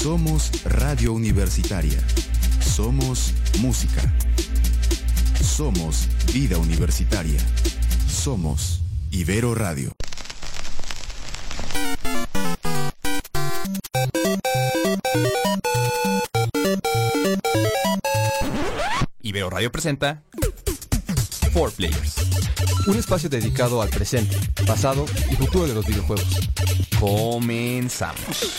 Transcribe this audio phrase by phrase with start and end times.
[0.00, 1.98] Somos Radio Universitaria.
[2.60, 4.00] Somos música.
[5.42, 7.40] Somos vida universitaria.
[8.06, 8.80] Somos
[9.10, 9.90] Ibero Radio.
[19.20, 20.22] Ibero Radio presenta
[21.52, 22.14] Four Players,
[22.86, 26.38] un espacio dedicado al presente, pasado y futuro de los videojuegos.
[27.00, 28.58] Comenzamos.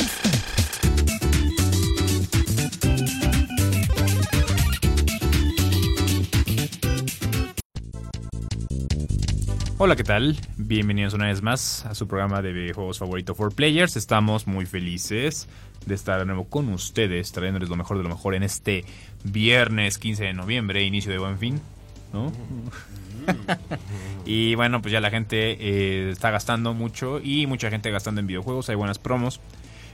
[9.82, 10.36] Hola, ¿qué tal?
[10.58, 13.96] Bienvenidos una vez más a su programa de videojuegos favorito for Players.
[13.96, 15.48] Estamos muy felices
[15.86, 18.84] de estar de nuevo con ustedes, trayéndoles lo mejor de lo mejor en este
[19.24, 21.62] viernes 15 de noviembre, inicio de Buen Fin,
[22.12, 22.30] ¿no?
[24.26, 28.27] y bueno, pues ya la gente eh, está gastando mucho y mucha gente gastando en
[28.27, 29.40] videojuegos, hay buenas promos.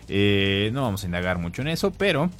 [0.07, 2.31] Eh, no vamos a indagar mucho en eso, pero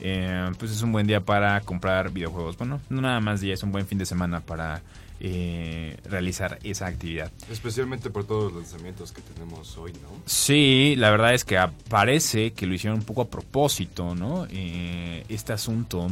[0.00, 2.56] eh, pues es un buen día para comprar videojuegos.
[2.56, 4.80] Bueno, no nada más día, es un buen fin de semana para
[5.20, 7.30] eh, realizar esa actividad.
[7.50, 10.08] Especialmente por todos los lanzamientos que tenemos hoy, ¿no?
[10.26, 14.46] Sí, la verdad es que parece que lo hicieron un poco a propósito, ¿no?
[14.50, 16.10] Eh, este asunto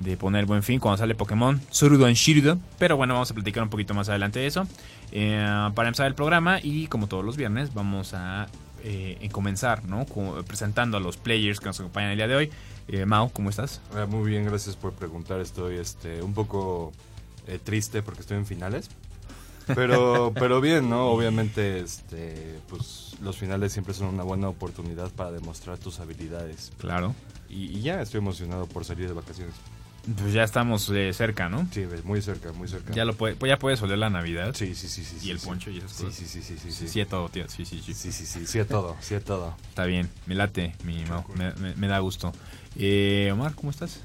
[0.00, 2.58] de poner buen fin cuando sale Pokémon Surudo en Shirido.
[2.78, 4.66] Pero bueno, vamos a platicar un poquito más adelante de eso.
[5.10, 8.46] Eh, para empezar el programa y como todos los viernes vamos a
[8.84, 10.06] eh, comenzar, ¿no?
[10.06, 12.50] Como- presentando a los players que nos acompañan el día de hoy.
[12.86, 13.80] Eh, Mao, ¿cómo estás?
[13.94, 15.40] Ah, muy bien, gracias por preguntar.
[15.40, 16.92] Estoy este, un poco
[17.48, 18.88] eh, triste porque estoy en finales.
[19.74, 21.08] Pero, pero bien, ¿no?
[21.08, 26.72] Obviamente, este, pues los finales siempre son una buena oportunidad para demostrar tus habilidades.
[26.78, 27.14] Claro.
[27.48, 29.54] Y, y ya estoy emocionado por salir de vacaciones.
[30.16, 31.68] Pues ya estamos eh, cerca, ¿no?
[31.70, 32.94] Sí, muy cerca, muy cerca.
[32.94, 34.54] Ya lo puede, pues ya puedes oler la Navidad.
[34.54, 35.16] Sí, sí, sí, sí.
[35.16, 35.46] Y sí, el sí.
[35.46, 36.18] poncho y esas Sí, cosas.
[36.18, 36.88] sí, sí, sí, sí, Sí, sí.
[36.88, 37.46] sí, a todo, tío.
[37.50, 37.92] Sí, sí, sí.
[37.92, 39.54] Sí, sí, sí, sí a todo, sí a todo.
[39.68, 41.24] Está bien, me late, mi Mau.
[41.34, 42.32] Me, me- me da gusto.
[42.76, 44.00] Eh, Omar, ¿cómo estás?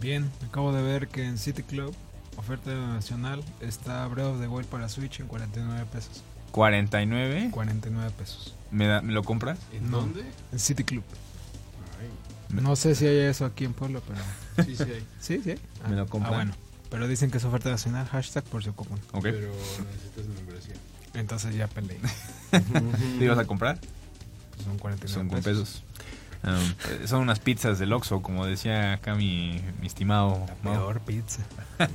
[0.00, 1.94] Bien, acabo de ver que en City Club,
[2.36, 6.22] oferta nacional, está Breath of the Wild para Switch en 49 pesos.
[6.52, 7.50] 49.
[7.52, 8.54] 49 pesos.
[8.70, 9.58] ¿Me, da- ¿me lo compras?
[9.72, 9.98] ¿En No.
[10.00, 10.24] dónde?
[10.52, 11.04] En City Club.
[12.50, 14.20] No sé si hay eso aquí en Pueblo, pero...
[14.66, 15.06] Sí, sí hay.
[15.20, 15.54] Sí, sí.
[15.84, 16.32] Ah, ¿Me lo compran?
[16.32, 16.54] Ah, bueno.
[16.90, 18.98] Pero dicen que es oferta nacional, hashtag por si ocupan.
[19.12, 19.22] Ok.
[19.24, 20.74] Pero necesitas membresía.
[21.14, 21.98] Entonces ya peleé.
[23.18, 23.78] ¿Te ibas a comprar?
[24.64, 25.82] Son 49 Son con pesos.
[25.82, 25.82] pesos.
[26.46, 30.74] Um, son unas pizzas del Oxxo, como decía acá mi, mi estimado Mau.
[30.74, 31.42] Peor pizza.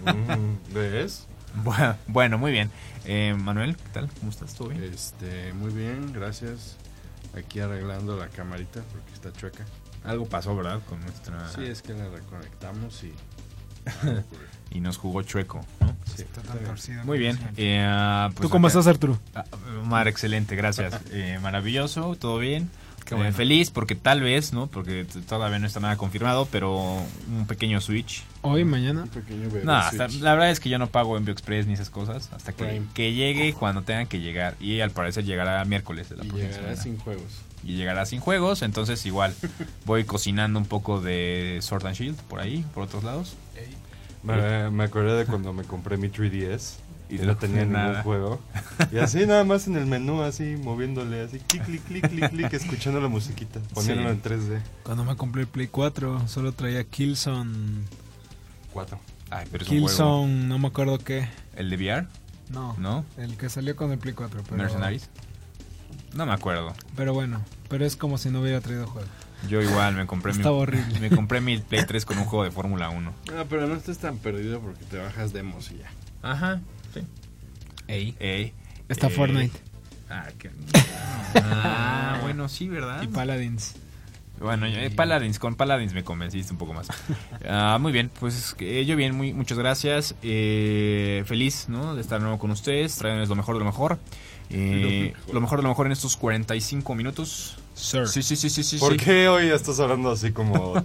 [0.05, 1.25] Mm, ¿Ves?
[1.63, 2.69] Bu- Bueno, muy bien.
[3.05, 4.09] Eh, Manuel, ¿qué tal?
[4.19, 4.53] ¿Cómo estás?
[4.55, 4.83] ¿Todo bien?
[4.83, 6.75] Este, muy bien, gracias.
[7.37, 9.65] Aquí arreglando la camarita porque está chueca.
[10.03, 10.81] Algo pasó, ¿verdad?
[10.89, 11.47] Con nuestra...
[11.49, 13.13] Sí, es que la reconectamos y...
[14.73, 15.95] Y nos jugó chueco, ¿no?
[16.15, 17.03] Sí, Está tan torcida.
[17.03, 17.37] Muy bien.
[17.57, 17.85] Eh,
[18.29, 19.19] pues ¿Tú cómo acá- estás, Arturo?
[19.35, 19.43] Ah,
[19.81, 20.97] Omar, excelente, gracias.
[21.11, 22.69] Eh, maravilloso, todo bien.
[23.05, 23.33] Qué Eh, bueno.
[23.33, 24.67] feliz porque tal vez, ¿no?
[24.67, 26.97] Porque todavía no está nada confirmado, pero
[27.29, 28.23] un pequeño switch.
[28.41, 29.03] Hoy, mañana.
[29.03, 31.73] Un pequeño bebé No, hasta- la verdad es que yo no pago Envío Express ni
[31.73, 32.85] esas cosas hasta que, Prime.
[32.93, 34.55] que llegue cuando tengan que llegar.
[34.59, 36.83] Y al parecer llegará miércoles de la Y próxima llegará semana.
[36.83, 37.23] sin juegos.
[37.63, 39.35] Y llegará sin juegos, entonces igual
[39.85, 43.35] voy cocinando un poco de Sword and Shield por ahí, por otros lados.
[44.23, 46.75] Me, me acordé de cuando me compré mi 3DS
[47.11, 48.39] y no tenía ningún juego.
[48.91, 52.53] Y así nada más en el menú, así moviéndole, así clic, clic, clic, clic, clic,
[52.53, 54.15] escuchando la musiquita, poniéndolo Sí.
[54.15, 54.61] en 3D.
[54.83, 57.83] Cuando me compré el Play 4, solo traía Killzone.
[58.73, 58.99] 4.
[59.29, 59.87] Ay, pero es un juego.
[59.89, 61.27] Killzone, no me acuerdo qué.
[61.55, 62.07] ¿El de VR?
[62.49, 63.05] No, ¿No?
[63.17, 64.41] el que salió con el Play 4.
[64.43, 65.09] Pero, ¿Mercenaries?
[66.13, 66.73] No me acuerdo.
[66.95, 69.07] Pero bueno, pero es como si no hubiera traído juego.
[69.49, 70.99] Yo igual me compré mi, horrible.
[70.99, 73.13] me compré mi Play 3 con un juego de Fórmula 1.
[73.33, 75.89] No, pero no estés tan perdido porque te bajas demos y ya.
[76.21, 76.59] Ajá.
[76.93, 77.01] Sí.
[77.87, 78.15] Ey.
[78.19, 78.53] Ey.
[78.89, 79.57] Está Fortnite
[80.09, 80.49] Ah, qué-
[81.35, 83.01] ah, bueno, sí, ¿verdad?
[83.01, 83.75] y Paladins.
[84.39, 86.87] Bueno, yo- eh, Paladins, con Paladins me convenciste un poco más.
[87.47, 90.15] Ah, muy bien, pues eh, yo bien, muy, muchas gracias.
[90.21, 91.95] Eh, feliz, ¿no?
[91.95, 93.99] De estar de nuevo con ustedes, trayéndoles lo mejor de lo mejor.
[94.49, 97.57] Eh, lo mejor de lo mejor en estos 45 minutos.
[97.81, 98.07] Sir.
[98.07, 98.77] Sí, sí, sí, sí, sí.
[98.77, 98.97] ¿Por sí.
[98.99, 100.75] qué hoy estás hablando así como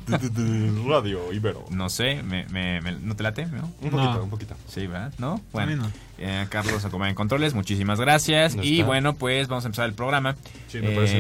[0.88, 1.64] radio ibero?
[1.70, 3.44] No sé, me, me- me- ¿no te late?
[3.46, 3.70] ¿no?
[3.82, 3.96] Un No.
[3.98, 4.54] poquito, un poquito.
[4.66, 5.12] Sí, ¿verdad?
[5.18, 5.40] ¿No?
[5.52, 5.90] Bueno, no.
[6.18, 8.56] eh, Carlos acompaña en controles, muchísimas gracias.
[8.56, 8.86] No Y está.
[8.86, 10.36] bueno, pues vamos a empezar el programa.
[10.68, 11.14] Sí, me parece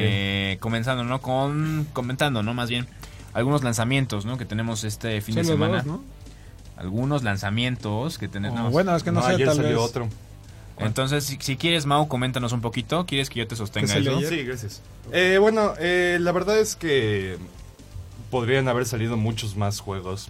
[0.52, 1.20] Eh, Comenzando, ¿no?
[1.20, 2.54] Con, comentando, ¿no?
[2.54, 2.86] Más bien,
[3.34, 4.38] algunos lanzamientos, ¿no?
[4.38, 5.76] Que tenemos este fin de semana.
[5.78, 6.04] dos, ¿no?
[6.78, 8.60] Algunos lanzamientos que tenemos.
[8.60, 9.78] O bueno, es que no, sé, ayer tal salió vez.
[9.90, 10.08] otro.
[10.78, 13.06] Entonces, si, si quieres, Mau, coméntanos un poquito.
[13.06, 14.18] ¿Quieres que yo te sostenga ¿Qué salió eso?
[14.18, 14.30] ayer?
[14.30, 14.82] Sí, gracias.
[15.12, 17.38] Eh, bueno, eh, la verdad es que
[18.30, 20.28] podrían haber salido muchos más juegos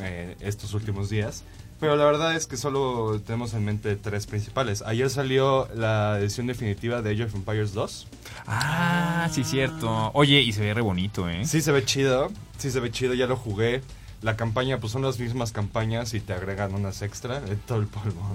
[0.00, 1.42] eh, estos últimos días.
[1.80, 4.82] pero la verdad es que solo tenemos en mente tres principales.
[4.82, 8.06] Ayer salió la edición definitiva de Age of Empires 2.
[8.46, 10.10] Ah, sí, cierto.
[10.14, 11.44] Oye, y se ve re bonito, ¿eh?
[11.44, 13.82] Sí se ve chido, sí se ve chido, ya lo jugué.
[14.20, 17.86] La campaña, pues son las mismas campañas y te agregan unas extra de todo el
[17.86, 18.34] polvo.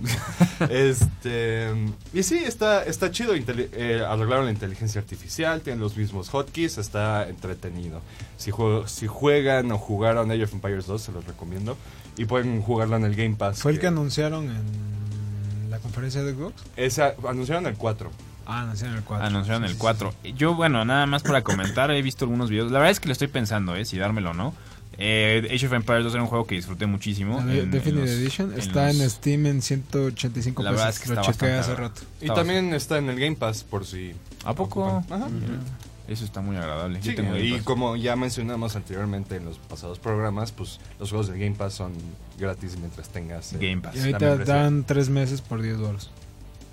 [0.70, 1.72] este
[2.14, 3.34] Y sí, está, está chido.
[3.36, 8.02] eh, arreglaron la inteligencia artificial, tienen los mismos hotkeys, está entretenido.
[8.38, 11.78] Si, jue- si juegan o jugaron Age of Empires 2, se los recomiendo.
[12.18, 13.60] Y pueden jugarlo en el Game Pass.
[13.62, 16.64] ¿Fue el que anunciaron en la conferencia de Xbox?
[16.78, 18.12] Esa, anunciaron el 4.
[18.46, 19.26] Ah, anunciaron el 4.
[19.26, 20.14] Anunciaron Sí, el sí, 4.
[20.36, 22.72] Yo, bueno, nada más para comentar, he visto algunos videos.
[22.72, 23.86] La verdad es que lo estoy pensando, ¿eh?
[23.86, 24.54] Si dármelo o no.
[24.98, 27.42] Eh, Age of Empires 2 era un juego que disfruté muchísimo.
[27.46, 30.86] La en- en Definitive los- Edition en está los- en Steam en 185 La pesos.
[30.86, 32.02] verdad es que Lo chequé hace rato.
[32.22, 34.14] Y Está también está en el Game Pass, por si...
[34.46, 35.04] ¿A poco?
[35.10, 35.30] Ajá.
[35.30, 35.60] Mira,
[36.08, 37.00] Eso está muy agradable.
[37.02, 41.40] Yo tengo y como ya mencionamos anteriormente en los pasados programas, pues los juegos del
[41.40, 41.94] Game Pass son
[42.38, 43.96] gratis mientras tengas eh, Game Pass.
[43.96, 46.10] Y ahorita dan 3 meses por 10 dólares.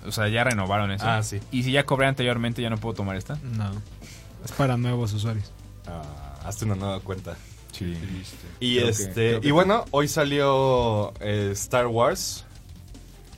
[0.05, 1.05] O sea, ya renovaron eso.
[1.07, 1.39] Ah, sí.
[1.51, 3.37] Y si ya cobré anteriormente, ya no puedo tomar esta.
[3.55, 3.71] No.
[4.43, 5.49] Es para nuevos usuarios.
[5.87, 6.03] Ah,
[6.45, 7.37] hazte una nueva cuenta.
[7.71, 7.95] Sí.
[8.59, 12.45] Y Creo este creo que- y bueno, hoy salió eh, Star Wars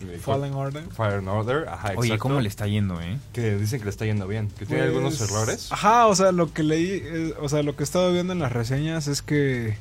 [0.02, 0.84] eh, Fallen Order.
[0.92, 3.18] Fire and Order, ajá, Oye, exacto, ¿cómo le está yendo, eh?
[3.32, 5.72] que dicen que le está yendo bien, que tiene Pues, algunos errores.
[5.72, 8.40] Ajá, o sea, lo que leí, eh, o sea, lo que he estado viendo en
[8.40, 9.78] las reseñas es que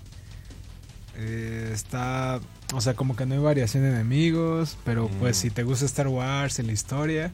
[1.16, 2.40] eh, está,
[2.74, 5.40] o sea, como que no hay variación de enemigos, pero pues Mm.
[5.40, 7.32] si te gusta Star Wars y la historia,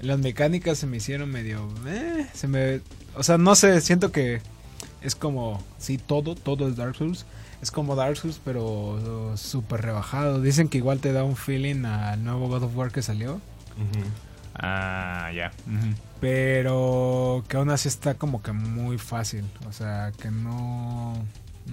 [0.00, 2.80] las mecánicas se me hicieron medio, eh, se me,
[3.14, 4.42] o sea, no sé, siento que
[5.06, 7.24] es como, sí, todo, todo es Dark Souls.
[7.62, 10.42] Es como Dark Souls, pero uh, súper rebajado.
[10.42, 13.40] Dicen que igual te da un feeling al nuevo God of War que salió.
[14.54, 15.52] Ah, ya.
[16.20, 21.14] Pero que aún así está como que muy fácil, o sea, que no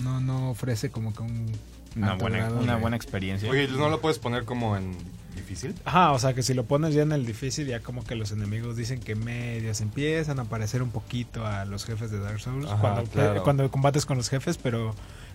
[0.01, 1.51] no no ofrece como que un
[1.95, 3.49] Una, buena, una de- buena experiencia.
[3.49, 4.95] Oye, ¿no lo puedes poner como en
[5.35, 5.75] difícil?
[5.85, 8.31] Ajá, o sea, que si lo pones ya en el difícil, ya como que los
[8.31, 12.65] enemigos dicen que medios empiezan a parecer un poquito a los jefes de Dark Souls
[12.67, 13.43] Ajá, cuando, claro.
[13.43, 14.93] cuando combates con los jefes, pero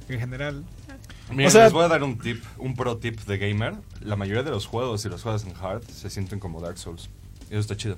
[0.09, 0.65] en general
[1.31, 3.75] Miren, O sea- les voy a dar un tip, un pro tip de gamer.
[4.01, 7.11] La mayoría de los juegos, si los juegas en hard, se sienten como Dark Souls.
[7.51, 7.97] Y eso está chido.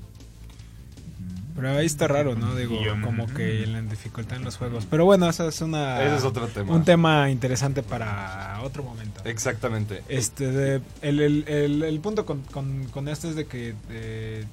[1.60, 2.54] Pero ahí está raro, ¿no?
[2.54, 4.86] Digo, yo, como que la dificultad en los juegos.
[4.90, 6.72] Pero bueno, esa es una Ese es otro tema.
[6.74, 9.20] un tema interesante para otro momento.
[9.24, 10.02] Exactamente.
[10.08, 14.44] Este, de- el, el, el, el punto con, con, con esto es de que, eh,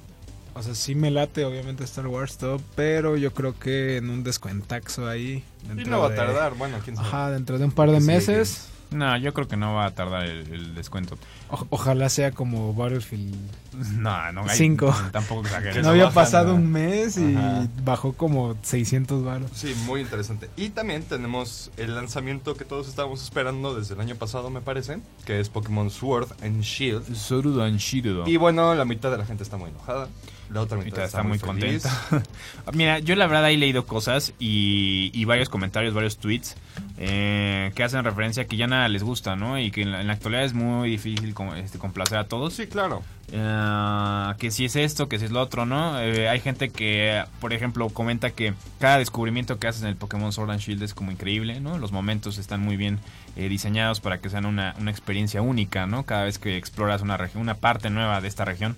[0.54, 4.24] o sea, sí me late obviamente Star Wars todo, pero yo creo que en un
[4.24, 5.44] descuentaxo ahí.
[5.76, 7.08] Y no va a de- tardar, bueno, quién sabe.
[7.08, 8.68] Ajá, dentro de un par de Sí, meses.
[8.90, 11.18] No, yo creo que no va a tardar el, el descuento.
[11.50, 13.34] o- ojalá sea como Battlefield.
[13.92, 14.42] No, no.
[14.48, 14.92] hay- Cinco.
[15.12, 15.42] Tampoco.
[15.72, 16.54] Que no había pasado ¿no?
[16.56, 17.68] un mes y Ajá.
[17.84, 19.50] bajó como 600 baros.
[19.54, 20.50] Sí, muy interesante.
[20.56, 24.98] Y también tenemos el lanzamiento que todos estábamos esperando desde el año pasado, me parece,
[25.24, 27.14] que es Pokémon Sword and Shield.
[27.14, 28.26] Sorudo Shirudo.
[28.26, 30.08] Y bueno, la mitad de la gente está muy enojada,
[30.50, 31.82] la otra mitad Ahorita está, está muy feliz.
[31.84, 32.22] contenta.
[32.72, 36.56] Mira, yo la verdad he leído cosas y, y varios comentarios, varios tweets
[36.98, 39.58] eh, que hacen referencia a que ya nada les gusta, ¿no?
[39.58, 42.54] Y que en la, en la actualidad es muy difícil como, este, complacer a todos.
[42.54, 43.02] Sí, claro.
[43.30, 46.00] Eh, que si es esto, que si es lo otro, ¿no?
[46.00, 50.32] Eh, hay gente que, por ejemplo, comenta que cada descubrimiento que haces en el Pokémon
[50.32, 51.78] Sword and Shield es como increíble, ¿no?
[51.78, 52.98] Los momentos están muy bien
[53.36, 56.04] eh, diseñados para que sean una, una experiencia única, ¿no?
[56.04, 58.76] Cada vez que exploras una región, una parte nueva de esta región,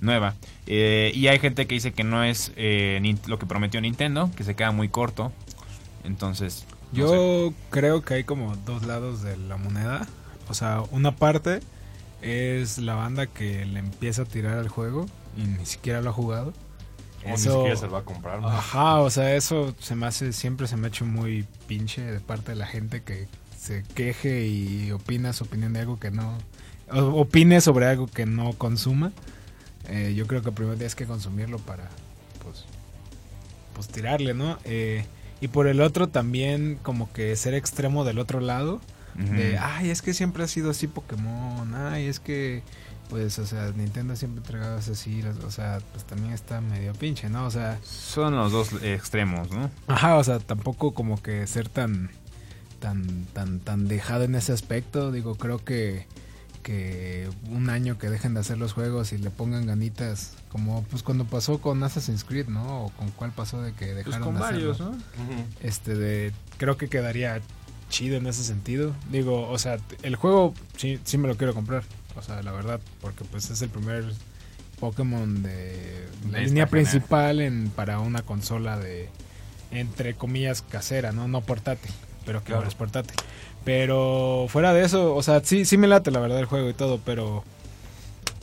[0.00, 0.34] nueva.
[0.66, 2.52] Eh, y hay gente que dice que no es
[3.26, 5.32] lo que prometió Nintendo, que se queda muy corto.
[6.04, 7.54] Entonces, no Yo sé.
[7.70, 10.06] creo que hay como dos lados de la moneda.
[10.48, 11.60] O sea, una parte
[12.22, 15.06] es la banda que le empieza a tirar al juego
[15.36, 16.52] y ni siquiera lo ha jugado.
[17.24, 18.40] O ni siquiera se lo va a comprar.
[18.40, 18.48] ¿no?
[18.48, 22.20] Ajá, o sea, eso se me hace, siempre se me ha hecho muy pinche de
[22.20, 23.26] parte de la gente que
[23.58, 26.38] se queje y opina su opinión de algo que no,
[26.90, 29.12] opine sobre algo que no consuma.
[29.88, 31.88] Eh, yo creo que primero tienes que consumirlo para,
[32.44, 32.64] pues,
[33.74, 34.58] pues tirarle, ¿no?
[34.64, 35.04] Eh,
[35.40, 38.80] y por el otro también como que ser extremo del otro lado.
[39.16, 41.74] De, ay, es que siempre ha sido así Pokémon.
[41.74, 42.62] Ay, es que,
[43.08, 45.22] pues, o sea, Nintendo siempre entregaba así.
[45.46, 47.46] O sea, pues también está medio pinche, ¿no?
[47.46, 49.70] O sea, Son los dos extremos, ¿no?
[49.86, 52.10] ajá, o sea, tampoco como que ser tan,
[52.80, 55.10] tan, tan, tan dejado en ese aspecto.
[55.12, 56.06] Digo, creo que,
[56.62, 61.02] que un año que dejen de hacer los juegos y le pongan ganitas, como pues
[61.02, 62.86] cuando pasó con Assassin's Creed, ¿no?
[62.86, 64.96] O con cuál pasó de que Pues dejaron con de varios, hacerlo.
[64.96, 65.44] ¿no?
[65.60, 67.40] Este de creo que quedaría
[67.88, 71.82] chido en ese sentido digo o sea el juego sí sí me lo quiero comprar
[72.16, 74.04] o sea la verdad porque pues es el primer
[74.80, 79.08] Pokémon de la línea principal en para una consola de
[79.70, 81.90] entre comillas casera no no portátil
[82.24, 82.58] pero que Claro.
[82.58, 83.14] ahora es portátil.
[83.64, 86.74] Pero fuera de eso, o sea, sí, sí me late la verdad el juego y
[86.74, 87.44] todo, pero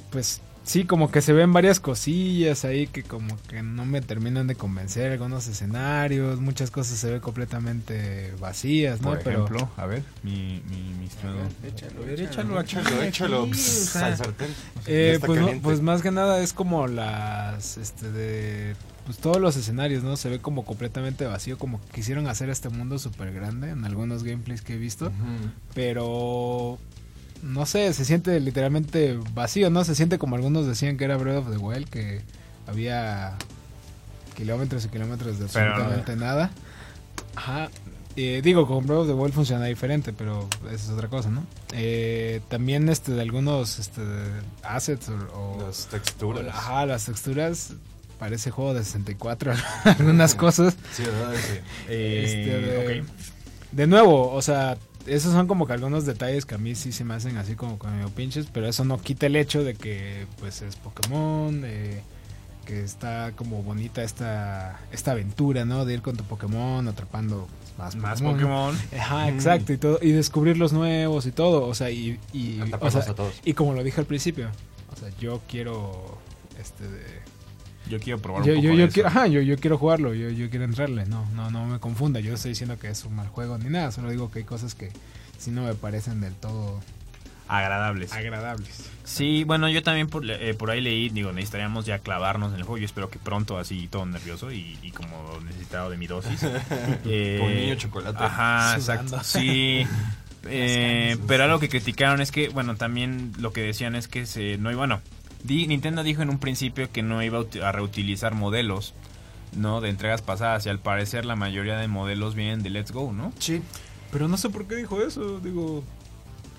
[0.09, 4.47] pues sí, como que se ven varias cosillas ahí que como que no me terminan
[4.47, 9.09] de convencer, algunos escenarios, muchas cosas se ven completamente vacías, ¿no?
[9.09, 11.37] Por Pero- ejemplo, a ver, mi, mi, mi estimado.
[11.63, 13.47] échalo, échalo, Échalo, échalo.
[14.87, 19.55] Eh, pues, no- pues más que nada es como las, este, de, pues todos los
[19.57, 20.15] escenarios, ¿no?
[20.17, 24.23] Se ve como completamente vacío, como que quisieron hacer este mundo súper grande en algunos
[24.23, 25.11] gameplays que he visto,
[25.73, 26.77] pero
[27.43, 29.83] no sé, se siente literalmente vacío, ¿no?
[29.83, 32.21] Se siente como algunos decían que era Breath of the Wild, que
[32.67, 33.35] había
[34.35, 36.49] kilómetros y kilómetros de absolutamente nada.
[37.35, 37.69] Ajá.
[38.15, 41.45] Eh, digo, con Breath of the Wild funciona diferente, pero esa es otra cosa, ¿no?
[41.73, 44.01] Eh, también este de algunos este,
[44.63, 45.13] assets o,
[45.57, 46.43] o- Las texturas.
[46.45, 47.73] o- ajá, las texturas
[48.19, 49.53] parece juego de 64
[49.85, 50.75] algunas cosas.
[50.93, 51.33] Sí, ¿verdad?
[51.35, 51.59] Sí.
[51.89, 53.07] Eh, Este, de, ok.
[53.71, 57.03] de nuevo, o sea, esos son como que algunos detalles que a mí sí se
[57.03, 60.27] me hacen así como con medio pinches, pero eso no quita el hecho de que
[60.39, 62.01] pues es Pokémon, eh,
[62.65, 65.85] que está como bonita esta esta aventura, ¿no?
[65.85, 68.75] De ir con tu Pokémon atrapando más, Más Pokémon.
[68.75, 68.77] Pokémon.
[68.99, 72.63] Ajá, exacto, y todo y descubrir los nuevos y todo, o sea, y y, o
[72.63, 73.33] Atraparlos sea, a todos.
[73.43, 74.49] y como lo dije al principio,
[74.91, 76.17] o sea, yo quiero
[76.59, 77.03] este de
[77.89, 78.93] Yo quiero probar yo, un poco yo, de yo eso.
[78.93, 82.19] quiero, ajá, yo, yo quiero jugarlo, yo, yo quiero entrarle, no, no, no me confunda,
[82.19, 84.45] yo no estoy diciendo que es un mal juego ni nada, solo digo que hay
[84.45, 84.91] cosas que
[85.37, 86.79] sí no me parecen del todo
[87.47, 88.13] Agradables.
[88.13, 88.89] agradables.
[89.03, 92.63] Sí, bueno, yo también por, eh, por ahí leí, digo, necesitaríamos ya clavarnos en el
[92.63, 92.77] juego.
[92.77, 96.41] Yo espero que pronto, así todo nervioso y, y como necesitado de mi dosis.
[97.05, 98.23] Eh, niño chocolate.
[98.23, 99.17] Ajá, Sudando.
[99.17, 99.23] exacto.
[99.23, 99.85] Sí.
[100.45, 104.57] Eh, pero algo que criticaron es que, bueno, también lo que decían es que se,
[104.57, 104.99] no bueno,
[105.47, 108.93] Nintendo dijo en un principio que no iba a uti- a reutilizar modelos,
[109.55, 109.81] ¿no?
[109.81, 113.31] De entregas pasadas y al parecer la mayoría de modelos vienen de Let's Go, ¿no?
[113.39, 113.61] Sí.
[114.11, 115.83] Pero no sé por qué dijo eso, digo,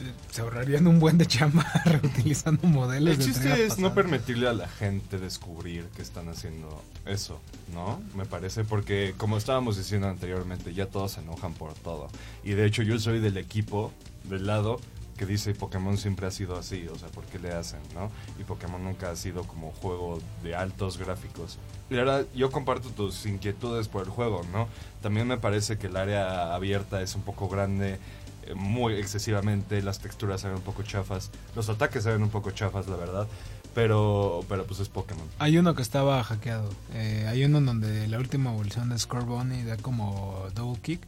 [0.00, 4.52] eh, se ahorrarían un buen de chamba reutilizando modelos El chiste es no permitirle a
[4.52, 7.40] la gente descubrir que están haciendo eso,
[7.72, 8.02] ¿no?
[8.16, 12.08] Me parece porque, como estábamos diciendo anteriormente, ya todos se enojan por todo.
[12.42, 13.92] Y de hecho yo soy del equipo,
[14.24, 14.80] del lado,
[15.16, 18.10] que dice Pokémon siempre ha sido así, o sea, ¿por qué le hacen, no?
[18.38, 21.58] Y Pokémon nunca ha sido como juego de altos gráficos.
[21.90, 24.68] Y verdad, yo comparto tus inquietudes por el juego, ¿no?
[25.02, 27.98] También me parece que el área abierta es un poco grande,
[28.46, 32.30] eh, muy excesivamente, las texturas se ven un poco chafas, los ataques se ven un
[32.30, 33.28] poco chafas, la verdad,
[33.74, 35.24] pero, pero pues es Pokémon.
[35.38, 36.70] Hay uno que estaba hackeado.
[36.94, 41.00] Eh, hay uno en donde la última evolución de Scorbunny da como double kick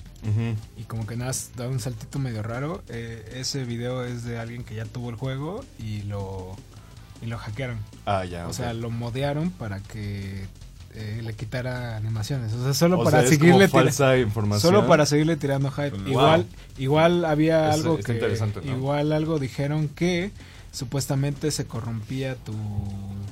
[0.77, 2.83] y como que nada da un saltito medio raro.
[2.89, 6.57] Eh, ese video es de alguien que ya tuvo el juego y lo
[7.23, 7.79] y lo hackearon.
[8.05, 8.45] Ah, ya.
[8.47, 8.55] O ok.
[8.55, 10.45] sea, lo modearon para que
[10.95, 12.53] eh, le quitara animaciones.
[12.55, 14.73] O sea, solo O para sea, es seguirle como tira- falsa información.
[14.73, 15.91] Solo para seguirle tirando hype.
[15.91, 16.09] Wow.
[16.09, 16.47] Igual,
[16.79, 18.77] igual había Es- algo está que interesante, ¿no?
[18.77, 20.33] igual algo dijeron que
[20.77, 22.53] supuestamente se corrompía tu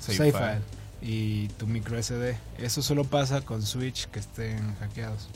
[0.01, 0.45] Save save, file.
[0.45, 0.61] file
[1.03, 2.37] y tu micro SD.
[2.59, 5.29] Eso solo pasa con Switch que estén hackeados.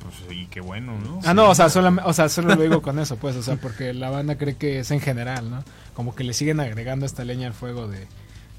[0.00, 1.20] Pues, y qué bueno, ¿no?
[1.24, 3.54] Ah, no, o sea, solo, o sea, solo lo digo con eso, pues, o sea,
[3.54, 5.62] porque la banda cree que es en general, ¿no?
[5.94, 8.08] Como que le siguen agregando esta leña al fuego de,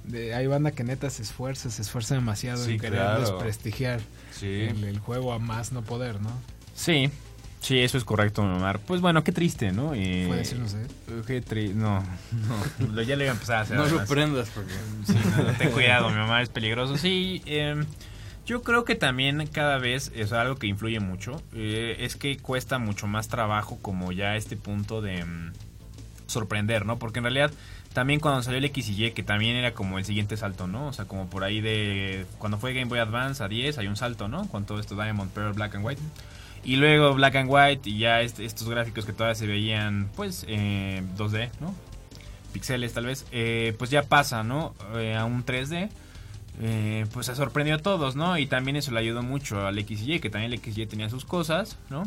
[0.05, 3.19] de hay banda que neta se esfuerza, se esfuerza demasiado Sí, en querer claro.
[3.19, 3.99] desprestigiar
[4.31, 4.45] Sí.
[4.69, 6.29] el, el juego a más no poder, ¿no?
[6.75, 7.11] Sí,
[7.63, 8.77] sí, eso es correcto, Omar.
[8.79, 9.93] Pues bueno, qué triste, ¿no?
[9.95, 10.77] Eh, Puede ser, no sé.
[11.25, 13.77] Qué triste, no, no, lo- ya le iba a empezar a hacer.
[13.77, 14.73] No lo prendas porque...
[15.07, 16.97] Sí, no, ten cuidado, mi mamá es peligroso.
[16.97, 17.83] Sí, eh,
[18.45, 21.41] yo creo que también cada vez es algo que influye mucho.
[21.53, 25.51] eh, es que cuesta mucho más trabajo como ya este punto de mm,
[26.27, 26.99] sorprender, ¿no?
[26.99, 27.51] Porque en realidad
[27.93, 30.87] también cuando salió el X y Y, que también era como el siguiente salto, ¿no?
[30.87, 32.25] O sea, como por ahí de...
[32.39, 34.47] Cuando fue Game Boy Advance a 10 hay un salto, ¿no?
[34.49, 36.01] Con todo esto Diamond, Pearl, Black and White.
[36.65, 40.45] Y luego Black and White y ya est- estos gráficos que todavía se veían, pues,
[40.47, 41.75] eh, 2D, ¿no?
[42.53, 44.73] Pixeles tal vez, eh, pues ya pasa, ¿no?
[44.95, 45.89] Eh, a un 3D.
[46.61, 48.37] Eh, pues se sorprendió a todos, ¿no?
[48.37, 51.77] Y también eso le ayudó mucho al XY, que también el XY tenía sus cosas,
[51.89, 52.03] ¿no?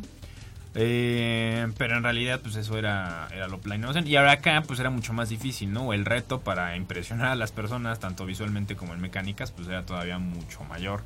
[0.78, 4.06] Eh, pero en realidad, pues eso era, era lo innocent.
[4.06, 5.92] Y ahora acá, pues era mucho más difícil, ¿no?
[5.92, 10.18] El reto para impresionar a las personas, tanto visualmente como en mecánicas, pues era todavía
[10.18, 11.02] mucho mayor,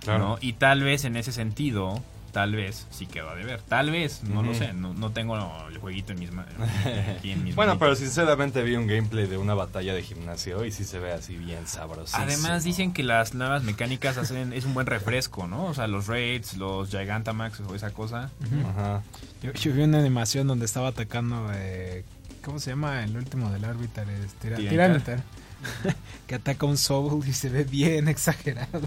[0.00, 0.18] Claro.
[0.28, 0.38] ¿no?
[0.40, 2.02] Y tal vez en ese sentido,
[2.34, 3.60] tal vez sí quedó a deber.
[3.62, 5.36] Tal vez, no lo sé, no, no tengo
[5.68, 6.52] el jueguito en mis manos.
[7.16, 10.72] aquí en mis Bueno, pero sinceramente vi un gameplay de una batalla de gimnasio y
[10.72, 12.16] sí se ve así bien sabroso.
[12.16, 15.66] Además dicen que las nuevas mecánicas hacen es un buen refresco, ¿no?
[15.66, 18.30] O sea, los raids, los Gigantamax o esa cosa.
[18.68, 19.02] Ajá.
[19.40, 22.04] Yo, yo vi una animación donde estaba atacando, eh,
[22.44, 23.04] ¿cómo se llama?
[23.04, 25.22] El último del árbitro, es Tira- Tiranitar.
[25.22, 25.22] Tiranitar.
[26.26, 28.80] que ataca un Soul y se ve bien exagerado.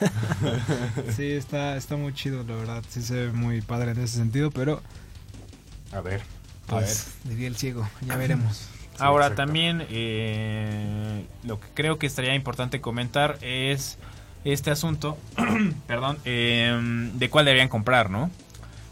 [1.16, 2.82] Sí, está, está muy chido, la verdad.
[2.88, 4.82] Sí se ve muy padre en ese sentido, pero
[5.92, 6.22] A ver.
[6.66, 8.68] pues diría el ciego, ya veremos.
[8.98, 9.44] Ahora exacto.
[9.44, 13.98] también eh, lo que creo que estaría importante comentar es
[14.44, 15.16] este asunto,
[15.86, 16.78] perdón, eh,
[17.14, 18.30] de cuál deberían comprar, ¿no?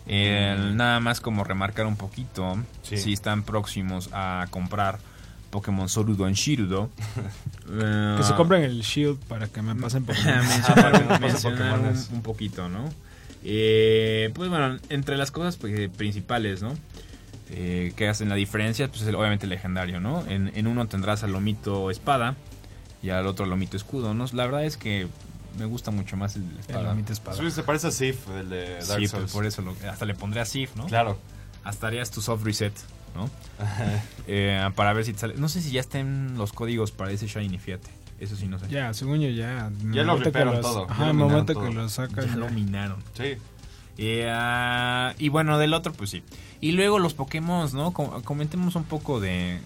[0.07, 2.97] El- nada más como remarcar un poquito Sí.
[2.97, 4.99] si están próximos a comprar
[5.51, 6.91] Pokémon Sorudo en Shirudo.
[7.71, 10.47] eh, Que se compren el Shield para que me pasen Pokémon.
[10.49, 11.81] mencionar, mencionar
[12.13, 12.89] un, poquito, ¿no?
[13.45, 16.75] Eh, pues bueno, entre las cosas pues, principales, ¿no?
[17.53, 20.25] Eh, que hacen la diferencia, pues es obviamente el legendario, ¿no?
[20.29, 22.37] En, en uno tendrás al lomito espada
[23.03, 24.27] y al otro lomito escudo, ¿no?
[24.33, 25.09] La verdad es que
[25.59, 26.83] me gusta mucho más el El espada.
[26.91, 27.37] Lomito Espada.
[27.39, 29.33] Sí, se parece a Sif, el de Dark Sí, pues Souls.
[29.33, 30.87] por eso lo- hasta le pondré a Sif, ¿no?
[30.87, 31.19] Claro.
[31.65, 32.73] Hasta harías tu soft reset,
[33.15, 33.29] ¿no?
[34.27, 35.35] Eh, para ver si te sale.
[35.37, 37.91] No sé si ya estén los códigos para ese Shiny, fíjate.
[38.21, 38.69] Eso sí, no sé.
[38.69, 39.71] Ya, según yo ya.
[39.93, 41.65] Ya lo ripearon todo, ya Ajá, lo el minaron momento todo.
[41.69, 42.27] que lo sacan.
[42.27, 42.99] Ya lo minaron.
[43.15, 43.37] Sí.
[43.99, 46.23] Eh, y bueno, del otro, pues sí.
[46.61, 47.93] Y luego los Pokémon, ¿no?
[47.93, 49.61] Com- comentemos un poco de.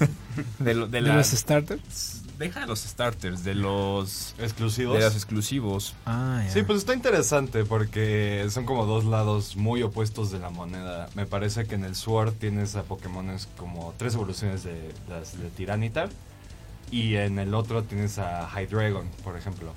[0.58, 2.21] de, lo- de ¿De las- los starters?
[2.38, 4.34] Deja los starters, de los.
[4.38, 4.98] Exclusivos.
[4.98, 5.94] De los exclusivos.
[6.06, 6.42] Ah.
[6.52, 11.08] Sí, pues está interesante porque son como dos lados muy opuestos de la moneda.
[11.14, 15.50] Me parece que en el Sword tienes a Pokémones como tres evoluciones de las de
[15.50, 16.08] Tiranitar
[16.90, 19.72] y en el otro tienes a Hydreigon, por ejemplo.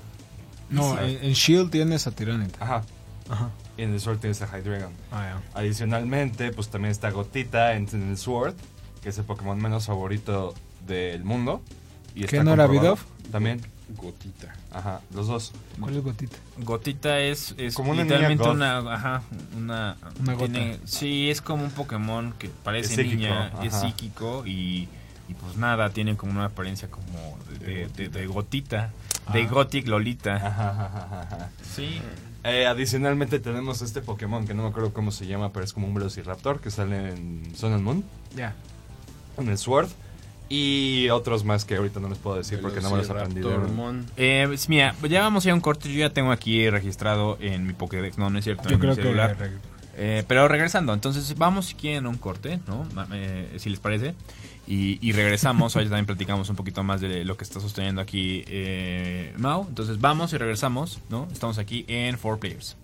[0.68, 0.98] No, Sí.
[1.04, 2.62] en, en Shield tienes a Tyranitar.
[2.62, 2.82] Ajá.
[3.28, 3.50] Ajá.
[3.76, 4.92] Y en el Sword tienes a Hydreigon.
[5.12, 5.38] Ah.
[5.54, 8.54] Adicionalmente, pues también está Gotita en, en el Sword,
[9.02, 10.54] que es el Pokémon menos favorito
[10.86, 11.62] del mundo.
[12.16, 12.66] Y ¿Qué está no era.
[12.66, 13.02] Bidoof?
[13.30, 13.60] También.
[13.96, 14.52] Gotita.
[14.72, 15.52] Ajá, los dos.
[15.78, 16.36] ¿Cuál es Gotita?
[16.58, 19.22] Gotita es, es Como una literalmente una, ajá,
[19.56, 20.52] una, Una gota.
[20.52, 24.88] tiene- sí, es como un Pokémon que parece Es psíquico, niña, es psíquico y,
[25.28, 28.90] y pues nada, tiene como una apariencia como de, de- de gotita,
[29.32, 29.48] de Ah.
[29.48, 30.34] Gothic Lolita.
[30.34, 31.50] Ajá, ajá, ajá, ajá.
[31.74, 32.00] Sí,
[32.48, 35.88] Eh, adicionalmente tenemos este Pokémon que no me acuerdo cómo se llama, pero es como
[35.88, 38.04] un Velociraptor que sale en Sun and Moon,
[38.36, 38.54] Ya.
[39.36, 39.88] en el Sword.
[40.48, 43.40] Y otros más que ahorita no les puedo decir porque no me los aprendí.
[44.16, 45.92] Eh, pues, mira, ya vamos a ir a un corte.
[45.92, 48.16] Yo ya tengo aquí registrado en mi Pokédex.
[48.16, 48.68] No, no es cierto.
[48.68, 49.36] Yo en creo mi celular.
[49.36, 49.76] que.
[49.98, 52.86] Eh, pero regresando, entonces vamos si quieren a un corte, ¿no?
[53.12, 54.14] Eh, si les parece.
[54.66, 55.74] Y, y regresamos.
[55.74, 59.64] Hoy también platicamos un poquito más de lo que está sosteniendo aquí eh, Mao.
[59.68, 61.26] Entonces vamos y regresamos, ¿no?
[61.32, 62.76] Estamos aquí en 4 Players.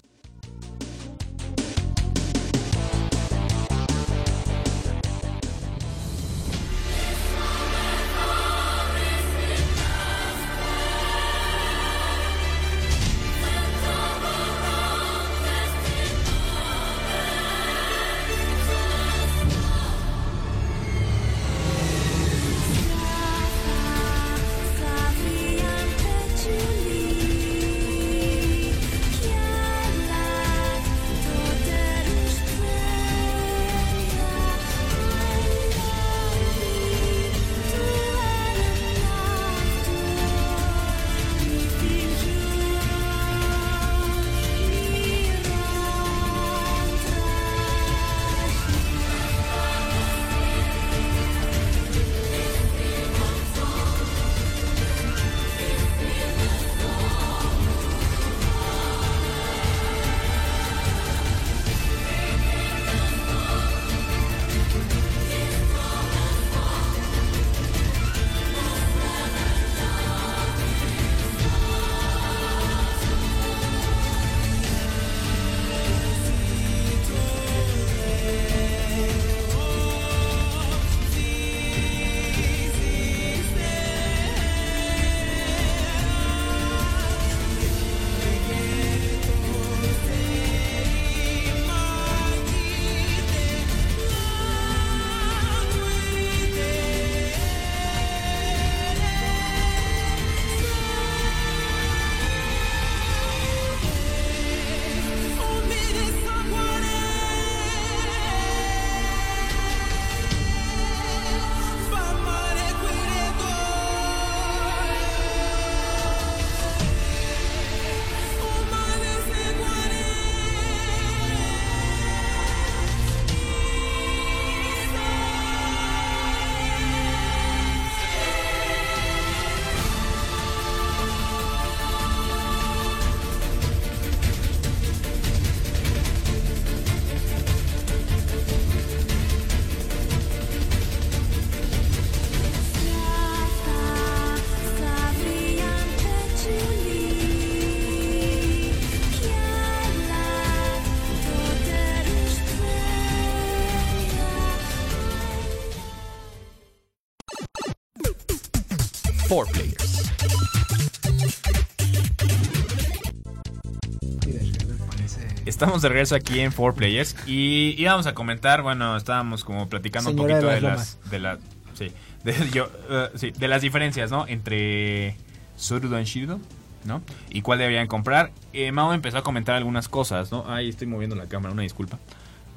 [165.62, 170.10] Estamos de regreso aquí en 4 Players y íbamos a comentar, bueno, estábamos como platicando
[170.10, 171.38] Señora un poquito de de las las, de la,
[171.74, 171.92] sí,
[172.24, 174.26] de, yo, eh, sí, de las diferencias, ¿no?
[174.26, 175.14] Entre
[175.56, 176.40] Sorudo y Shirdo,
[176.84, 177.00] ¿no?
[177.30, 178.32] Y cuál deberían comprar.
[178.52, 180.50] Eh, Mao empezó a comentar algunas cosas, ¿no?
[180.52, 182.00] Ahí estoy moviendo la cámara, una disculpa.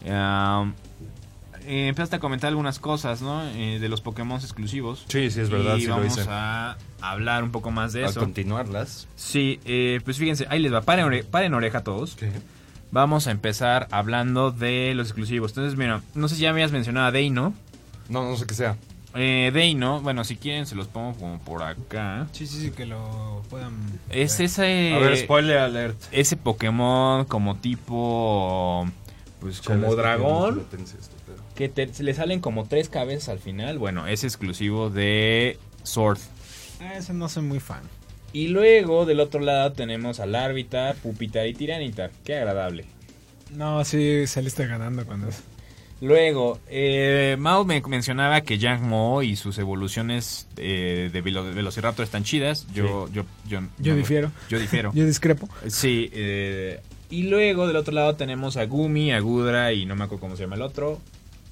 [0.03, 0.73] Um,
[1.67, 3.43] eh, empezaste a comentar algunas cosas, ¿no?
[3.49, 5.05] Eh, de los Pokémon exclusivos.
[5.09, 6.25] Sí, sí, es verdad, Y sí lo vamos hice.
[6.27, 8.19] a hablar un poco más de A eso.
[8.19, 9.07] continuarlas.
[9.15, 12.17] Sí, eh, pues fíjense, ahí les va, paren, ore- paren oreja todos.
[12.95, 15.51] Vamos a empezar hablando de los exclusivos.
[15.51, 17.53] Entonces, mira, no sé si ya me habías mencionado a Deino.
[18.07, 18.77] No, no sé qué sea.
[19.13, 22.25] Eh, Deino, bueno, si quieren se los pongo como por acá.
[22.31, 23.73] Sí, sí, sí, que lo puedan.
[24.09, 24.45] Es ver.
[24.45, 24.93] ese...
[24.93, 26.01] A ver, spoiler alert.
[26.13, 28.87] ese Pokémon como tipo...
[29.41, 30.65] Pues como dragón.
[31.53, 33.77] Que te- se le salen como tres cabezas al final.
[33.77, 36.19] Bueno, es exclusivo de Sword.
[36.79, 37.81] Ah, ese no soy muy fan.
[38.35, 42.11] Y luego del otro lado tenemos al Arbitar, Pupitar y Tiranitar.
[42.25, 42.83] Qué agradable.
[43.55, 45.41] No, sí, saliste ganando cuando es.
[46.01, 52.03] Luego, eh, Mao me mencionaba que Yang Mo y sus evoluciones eh, de velo- Velociraptor
[52.03, 52.67] están chidas.
[52.73, 54.31] Yo, yo, yo, Yo no- difiero.
[54.49, 54.91] Yo difiero.
[54.93, 55.47] Yo discrepo.
[55.67, 56.09] Sí.
[56.11, 60.19] eh, y luego del otro lado tenemos a Gumi, a Gudra y no me acuerdo
[60.19, 60.99] cómo se llama el otro.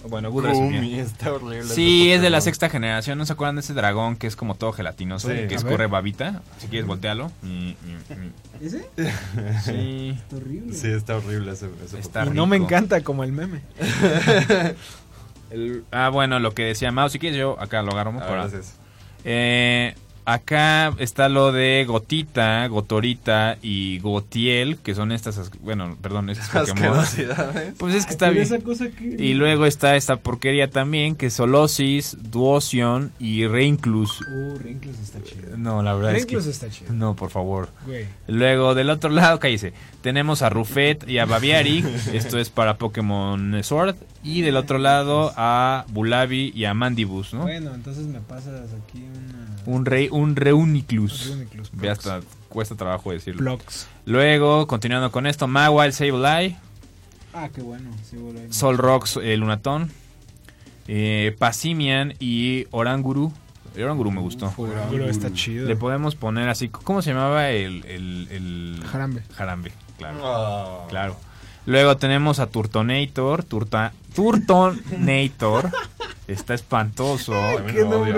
[0.09, 1.63] Bueno, Gudra está horrible.
[1.63, 3.17] Sí, es de la sexta generación.
[3.17, 5.29] ¿No se acuerdan de ese dragón que es como todo gelatinoso?
[5.29, 5.33] Sí.
[5.47, 5.87] que A escurre ver.
[5.87, 6.41] babita.
[6.57, 7.31] Si quieres, voltealo.
[7.41, 8.65] Mm, mm, mm.
[8.65, 8.85] ¿Ese?
[9.63, 10.17] Sí.
[10.35, 10.73] Horrible.
[10.75, 13.61] Sí, está horrible ese, Está y no me encanta como el meme.
[15.49, 17.09] El- ah, bueno, lo que decía Mao.
[17.09, 18.11] Si quieres, yo acá lo agarro.
[18.19, 18.75] Ah, por- gracias.
[19.23, 26.29] Eh, acá está lo de Gotita, Gotorita y Gotiel, que son estas, as- bueno, perdón,
[26.29, 27.03] estos Pokémon.
[27.77, 28.47] Pues es que está bien.
[28.61, 29.15] cosa que...
[29.19, 34.21] Y luego está esta porquería también, que es Solosis, Duosion y Reinclus.
[34.21, 35.57] Uh, Rinclus está chido.
[35.57, 36.65] No, la verdad Rinclus es que...
[36.67, 36.93] está chido.
[36.93, 37.69] No, por favor.
[37.85, 38.05] Güey.
[38.27, 41.83] Luego, del otro lado, cállese, tenemos a Rufet y a Baviari,
[42.13, 43.95] esto es para Pokémon Sword.
[44.25, 47.41] Y del otro lado a Bulabi y a Mandibus, ¿no?
[47.41, 49.52] Bueno, entonces me pasas aquí una...
[49.65, 51.27] Un, rey, un Reuniclus.
[51.27, 53.41] Reuniclus Ve hasta cuesta trabajo decirlo.
[53.41, 53.87] Blocks.
[54.05, 56.55] Luego, continuando con esto, Mawile, Sableye,
[57.35, 57.89] Ah, qué bueno.
[58.11, 58.39] Bueno.
[58.53, 59.91] Solrox, el Lunatón,
[60.87, 63.33] eh, Passimian y Oranguru.
[63.75, 64.53] El Oranguru me gustó.
[64.55, 65.67] Oranguru está chido.
[65.67, 67.83] Le podemos poner así, ¿cómo se llamaba el...
[67.85, 69.23] el, el- Jarambe.
[69.33, 70.17] Jarambe, claro.
[70.23, 70.85] Ah.
[70.89, 71.15] Claro.
[71.65, 75.71] Luego tenemos a Turtonator, Turta, Turtonator,
[76.27, 77.33] está espantoso.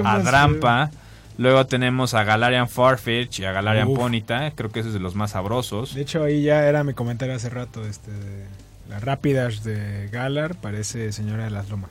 [0.04, 0.92] a Drampa.
[1.38, 4.00] Luego tenemos a Galarian Farfetch y a Galarian Uf.
[4.00, 5.94] Ponyta, creo que ese es de los más sabrosos.
[5.94, 7.86] De hecho, ahí ya era mi comentario hace rato.
[7.86, 8.46] Este, de
[8.90, 11.90] la Rapidash de Galar parece señora de las lomas.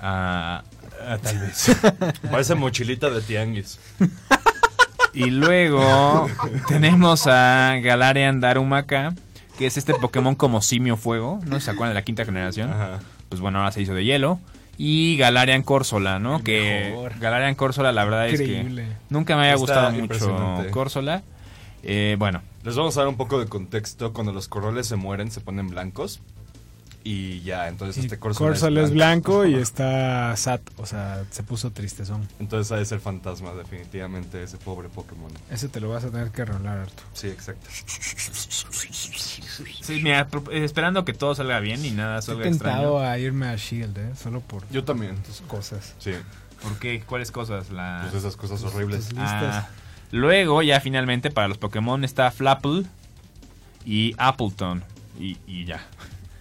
[0.00, 0.62] Ah,
[1.06, 1.76] ah, tal vez.
[2.30, 3.80] Parece mochilita de tianguis.
[5.14, 6.28] Y luego
[6.68, 9.14] tenemos a Galarian Darumaka,
[9.56, 12.70] que es este Pokémon como simio fuego, ¿no se acuerdan de la quinta generación?
[12.70, 13.00] Ajá.
[13.30, 14.38] Pues bueno, ahora se hizo de hielo.
[14.78, 16.42] Y Galarian Corsola, ¿no?
[16.42, 17.18] Que mejor.
[17.18, 20.70] Galarian Corsola, la verdad es que nunca me había Está gustado mucho.
[20.70, 21.22] Corsola.
[21.82, 24.12] Eh, bueno, Les vamos a dar un poco de contexto.
[24.12, 26.20] Cuando los corroles se mueren, se ponen blancos.
[27.08, 31.44] Y ya, entonces Y este Corsola Corsola es blanco y está sat, o sea, se
[31.44, 32.26] puso tristezón.
[32.40, 35.30] Entonces ha de ser fantasma, definitivamente, ese pobre Pokémon.
[35.48, 37.04] Ese te lo vas a tener que rolar, Arto.
[37.12, 37.64] Sí, exacto.
[39.82, 42.98] sí, mira, eh, esperando que todo salga bien y nada salga tentado extraño.
[42.98, 44.10] a irme a Shield, ¿eh?
[44.20, 45.16] Solo por Yo también.
[45.22, 45.94] tus cosas.
[45.98, 46.12] Sí,
[46.60, 47.02] ¿Por qué?
[47.06, 47.70] ¿Cuáles cosas?
[47.70, 48.00] La...
[48.10, 49.10] pues esas cosas horribles.
[49.10, 49.68] tus- Ah,
[50.10, 52.84] luego, ya finalmente, para los Pokémon está Flapple
[53.84, 54.82] y Appleton.
[55.20, 55.86] Y, y ya.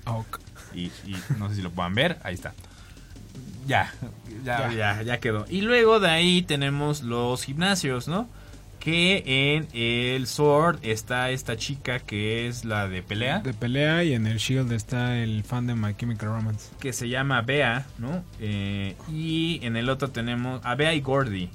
[0.08, 0.40] Ok.
[0.76, 2.18] Y, y no sé si lo puedan ver.
[2.24, 2.54] Ahí está.
[3.68, 3.92] Ya,
[4.44, 4.74] ya, Ya.
[4.74, 5.46] ya, ya quedó.
[5.50, 8.30] Y luego de ahí tenemos los gimnasios, ¿no?
[8.80, 9.24] Que
[9.56, 13.40] en el Sword está esta chica que es la de pelea.
[13.40, 16.70] De pelea y en el Shield está el fan de My Chemical Romance.
[16.80, 18.24] que se llama Bea, ¿no?
[18.40, 21.50] Eh, y en el otro tenemos a Bea y Gordy.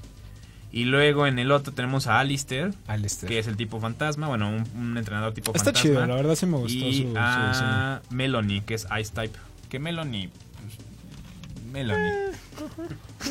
[0.72, 3.28] Y luego en el otro tenemos a Alistair, Alistair.
[3.28, 5.82] que es el tipo fantasma, bueno, un, un entrenador tipo Está fantasma.
[5.90, 7.14] chido, la verdad sí me gustó y su, su diseño.
[7.18, 9.36] a Melanie, que es Ice Type.
[9.68, 10.28] Que Melanie.
[10.28, 12.12] pues, Melanie.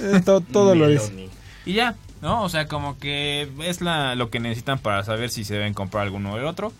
[0.01, 1.29] Eh, todo, todo lo dice.
[1.65, 2.43] Y ya, ¿no?
[2.43, 6.03] O sea, como que es la, lo que necesitan para saber si se deben comprar
[6.03, 6.73] alguno o el otro.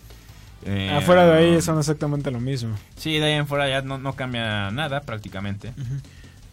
[0.66, 2.76] Eh, Afuera de ahí son exactamente lo mismo.
[2.98, 5.72] Sí, de ahí en fuera ya no, no cambia nada prácticamente.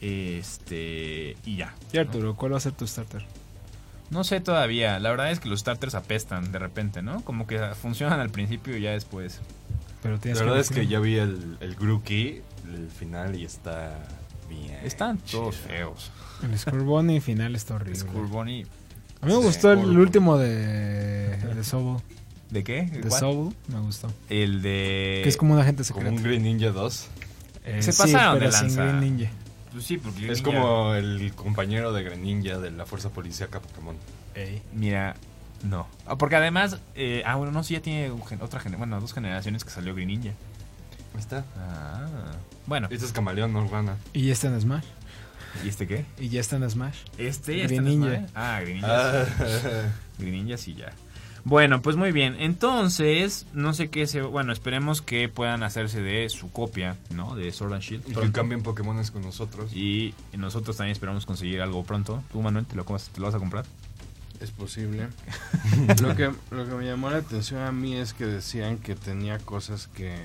[0.01, 1.37] Este.
[1.45, 1.75] Y ya.
[1.93, 3.25] Y Arturo, ¿cuál va a ser tu starter?
[4.11, 4.99] No sé todavía.
[5.01, 7.23] La verdad es que los starters apestan de repente, ¿no?
[7.23, 9.41] Como que funcionan al principio y ya después.
[10.03, 12.43] Pero La verdad es que ya vi el, el Grookey,
[12.73, 13.99] el final, y está
[14.49, 14.79] bien.
[14.85, 15.41] Están chido.
[15.43, 16.13] todos feos.
[16.43, 17.99] El Scorbunny final está horrible.
[17.99, 18.63] Scorbunny.
[19.21, 22.01] A A mí me gustó el, último de, de Sobol.
[22.51, 22.83] ¿De qué?
[22.85, 23.11] De.
[23.11, 24.13] Sobol, me gustó.
[24.29, 25.23] El de...
[25.25, 26.17] que es como un agente Como secreto.
[26.17, 27.07] un Green Ninja 2.
[27.65, 28.85] Eh, Se sí, pasaron pero de sin lanza.
[28.85, 29.31] Green Ninja.
[29.77, 30.33] Pues sí, porque...
[30.33, 33.95] Es como el compañero de Greninja de la Fuerza Policíaca Pokémon.
[34.73, 35.17] Mira,
[35.65, 35.87] no.
[36.07, 36.79] Ah, Porque además...
[36.95, 38.79] eh, ah, bueno, no, sí ya tiene otra generación...
[38.79, 40.31] Bueno, dos generaciones que salió Green Ninja.
[41.13, 41.45] Ahí está.
[41.59, 42.07] Ah.
[42.65, 42.89] Bueno.
[42.91, 43.99] Este es camaleón, no rana.
[44.15, 44.87] Y ya está en Smash.
[45.63, 46.07] ¿Y este qué?
[46.19, 46.97] Y ya está en Smash.
[47.19, 48.17] Este Green está en Ninja.
[48.17, 48.31] Smash.
[48.35, 48.89] Ah, Green Ninja.
[48.91, 49.25] Ah,
[50.19, 50.95] Green Ninja sí ya.
[51.49, 52.35] Bueno, pues muy bien.
[52.41, 54.21] Entonces, no sé qué se...
[54.21, 57.37] Bueno, esperemos que puedan hacerse de su copia, ¿no?
[57.37, 58.09] De Sword and Shield.
[58.09, 59.73] y que cambien Pokémones con nosotros.
[59.73, 62.21] Y nosotros también esperamos conseguir algo pronto.
[62.33, 63.65] ¿Tú, Manuel, te lo, comas- te lo vas a comprar?
[64.41, 65.07] Es posible.
[66.03, 69.39] lo, que, lo que me llamó la atención a mí es que decían que tenía
[69.39, 70.17] cosas que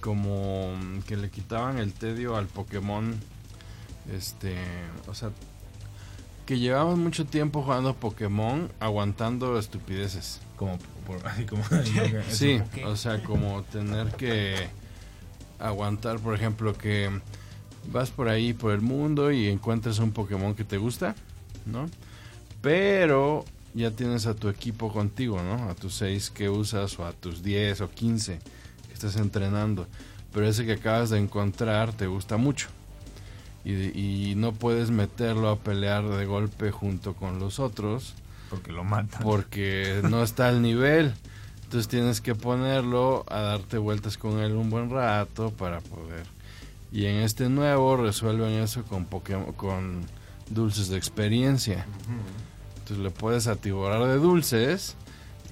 [0.00, 3.14] como que le quitaban el tedio al Pokémon.
[4.12, 4.56] Este,
[5.08, 5.30] o sea,
[6.50, 10.40] que llevamos mucho tiempo jugando Pokémon aguantando estupideces.
[10.56, 11.62] Como, por, así como...
[12.28, 14.56] Sí, o sea, como tener que
[15.60, 17.08] aguantar, por ejemplo, que
[17.92, 21.14] vas por ahí por el mundo y encuentras un Pokémon que te gusta,
[21.66, 21.86] ¿no?
[22.60, 25.70] Pero ya tienes a tu equipo contigo, ¿no?
[25.70, 28.40] A tus 6 que usas o a tus 10 o 15
[28.88, 29.86] que estás entrenando.
[30.32, 32.70] Pero ese que acabas de encontrar te gusta mucho.
[33.64, 38.14] Y, y no puedes meterlo a pelear de golpe junto con los otros
[38.48, 39.22] Porque lo matan.
[39.22, 41.12] porque no está al nivel.
[41.64, 46.26] Entonces tienes que ponerlo a darte vueltas con él un buen rato para poder.
[46.90, 50.00] Y en este nuevo resuelven eso con Pokémon, con
[50.48, 51.86] dulces de experiencia.
[52.78, 54.96] Entonces le puedes atiborrar de dulces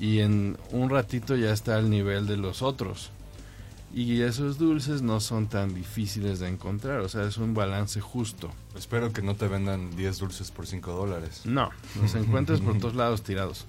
[0.01, 3.11] y en un ratito ya está al nivel de los otros.
[3.95, 8.51] Y esos dulces no son tan difíciles de encontrar, o sea, es un balance justo.
[8.77, 11.43] Espero que no te vendan 10 dulces por 5 dólares.
[11.45, 11.71] No,
[12.01, 13.67] los encuentras por todos lados tirados.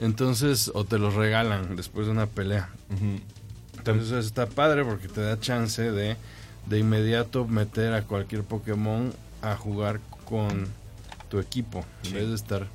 [0.00, 2.68] Entonces, o te los regalan después de una pelea.
[3.78, 6.16] Entonces eso está padre porque te da chance de
[6.66, 10.66] de inmediato meter a cualquier Pokémon a jugar con
[11.28, 11.84] tu equipo.
[12.04, 12.66] En vez de estar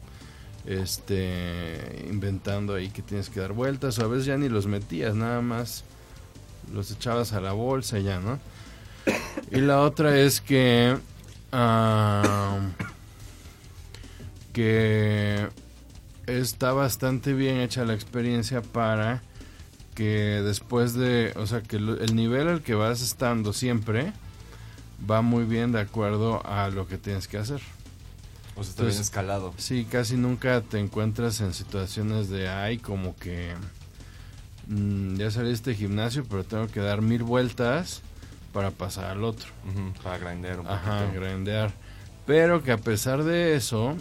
[0.65, 3.97] este inventando ahí que tienes que dar vueltas.
[3.99, 5.84] O a veces ya ni los metías, nada más
[6.73, 8.39] los echabas a la bolsa y ya, ¿no?
[9.51, 10.97] Y la otra es que...
[11.51, 12.60] ah,
[14.53, 15.47] que
[16.27, 19.21] está bastante bien hecha la experiencia para
[19.95, 24.13] que después de, o sea, que el nivel al que vas estando siempre
[25.10, 27.62] va muy bien de acuerdo a lo que tienes que hacer.
[28.55, 29.53] O sea, está bien Entonces- escalado.
[29.58, 33.53] Sí, casi nunca te encuentras en situaciones de, ay, como que
[34.69, 38.01] mm, ya salí de este gimnasio, pero tengo que dar mil vueltas
[38.53, 39.49] para pasar al otro.
[40.01, 41.19] Para grindear un Ajá, poquito.
[41.21, 41.71] grandear.
[42.25, 43.95] Pero que a pesar de eso,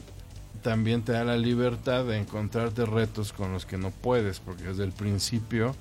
[0.62, 4.84] también te da la libertad de encontrarte retos con los que no puedes, porque desde
[4.84, 5.74] el principio,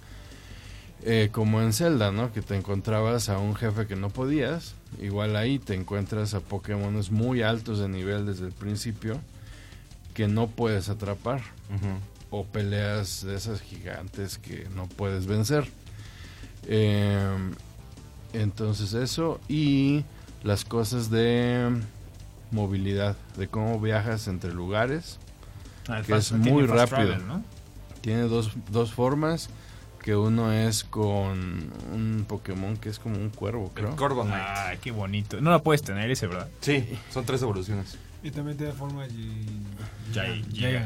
[1.03, 2.31] eh, como en Zelda, ¿no?
[2.33, 7.11] Que te encontrabas a un jefe que no podías, igual ahí te encuentras a Pokémones
[7.11, 9.19] muy altos de nivel desde el principio
[10.13, 11.41] que no puedes atrapar.
[12.29, 15.67] O peleas de esas gigantes que no puedes vencer.
[16.67, 17.37] Eh,
[18.33, 20.03] entonces eso y
[20.43, 21.69] las cosas de
[22.51, 25.17] movilidad, de cómo viajas entre lugares.
[25.87, 26.87] Ah, que fast- es muy rápido.
[26.87, 27.43] travel, ¿no?
[28.01, 29.49] Tiene dos, dos formas,
[30.03, 33.89] que uno es con un Pokémon que es como un cuervo, creo.
[33.89, 34.43] El Corviknight.
[34.57, 35.39] Ay, qué bonito.
[35.41, 36.47] No la puedes tener ese, ¿verdad?
[36.61, 37.97] Sí, son tres evoluciones.
[38.23, 39.13] Y también tiene forma de...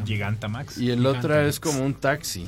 [0.05, 0.77] Gigantamax.
[0.77, 2.47] y el otro es como un taxi,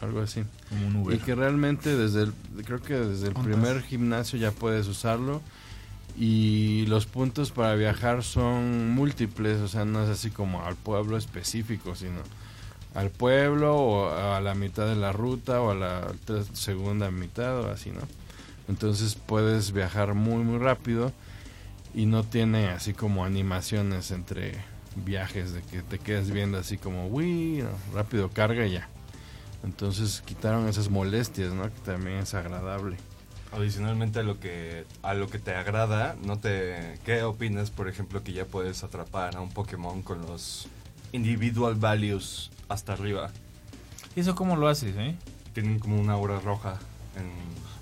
[0.00, 0.44] algo así.
[0.68, 1.18] Como un Y Uber.
[1.20, 2.32] que realmente desde el,
[2.64, 5.40] creo que desde el primer gimnasio ya puedes usarlo.
[6.16, 11.16] Y los puntos para viajar son múltiples, o sea, no es así como al pueblo
[11.16, 12.20] específico, sino
[12.94, 16.12] al pueblo o a la mitad de la ruta o a la
[16.52, 18.02] segunda mitad o así, ¿no?
[18.68, 21.12] Entonces puedes viajar muy muy rápido
[21.94, 24.52] y no tiene así como animaciones entre
[24.96, 28.88] viajes de que te quedas viendo así como, uy, rápido carga y ya.
[29.62, 31.64] Entonces quitaron esas molestias, ¿no?
[31.64, 32.96] Que también es agradable.
[33.52, 38.22] Adicionalmente a lo que a lo que te agrada, no te ¿qué opinas, por ejemplo,
[38.24, 40.66] que ya puedes atrapar a un Pokémon con los
[41.12, 43.30] individual values hasta arriba?
[44.16, 45.16] ¿Y eso cómo lo haces, eh?
[45.52, 46.78] Tienen como una aura roja
[47.16, 47.30] en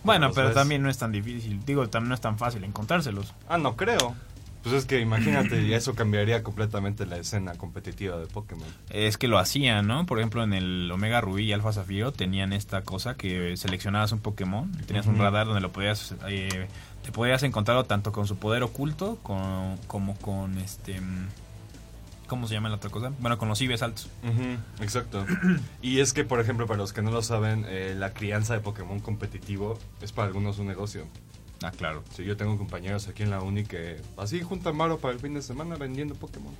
[0.04, 1.64] Bueno, pero también no es tan difícil.
[1.64, 3.34] Digo, también no es tan fácil encontrárselos.
[3.48, 4.14] Ah, no creo.
[4.62, 8.64] Pues es que imagínate, y eso cambiaría completamente la escena competitiva de Pokémon.
[8.90, 10.06] Es que lo hacían, ¿no?
[10.06, 14.20] Por ejemplo, en el Omega Rubí y Alfa Zafiro tenían esta cosa que seleccionabas un
[14.20, 16.68] Pokémon tenías un radar donde lo podías eh,
[17.04, 21.00] te podías encontrarlo tanto con su poder oculto con- como con este
[22.32, 23.12] ¿cómo se llama la otra cosa?
[23.18, 24.08] Bueno, con los IBs altos.
[24.80, 25.26] Exacto.
[25.82, 28.60] Y es que, por ejemplo, para los que no lo saben, eh, la crianza de
[28.60, 31.04] Pokémon competitivo es para algunos un negocio.
[31.62, 32.02] Ah, claro.
[32.16, 35.34] Sí, yo tengo compañeros aquí en la uni que así juntan maro para el fin
[35.34, 36.54] de semana vendiendo Pokémon.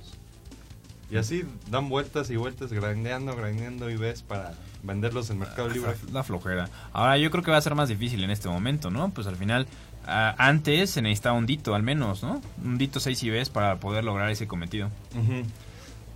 [1.09, 5.95] Y así dan vueltas y vueltas, grandeando, grandeando y ves para venderlos en Mercado Libre.
[6.11, 6.69] La flojera.
[6.91, 9.09] Ahora yo creo que va a ser más difícil en este momento, ¿no?
[9.09, 9.65] Pues al final,
[10.05, 12.41] ah, antes se necesitaba un dito al menos, ¿no?
[12.63, 14.91] Un dito 6 IBs para poder lograr ese cometido.
[15.15, 15.43] Ujú.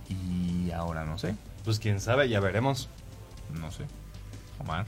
[0.08, 2.88] Y ahora no sé, Pues quién sabe, ya veremos.
[3.60, 3.84] no sé.
[4.58, 4.86] Omar.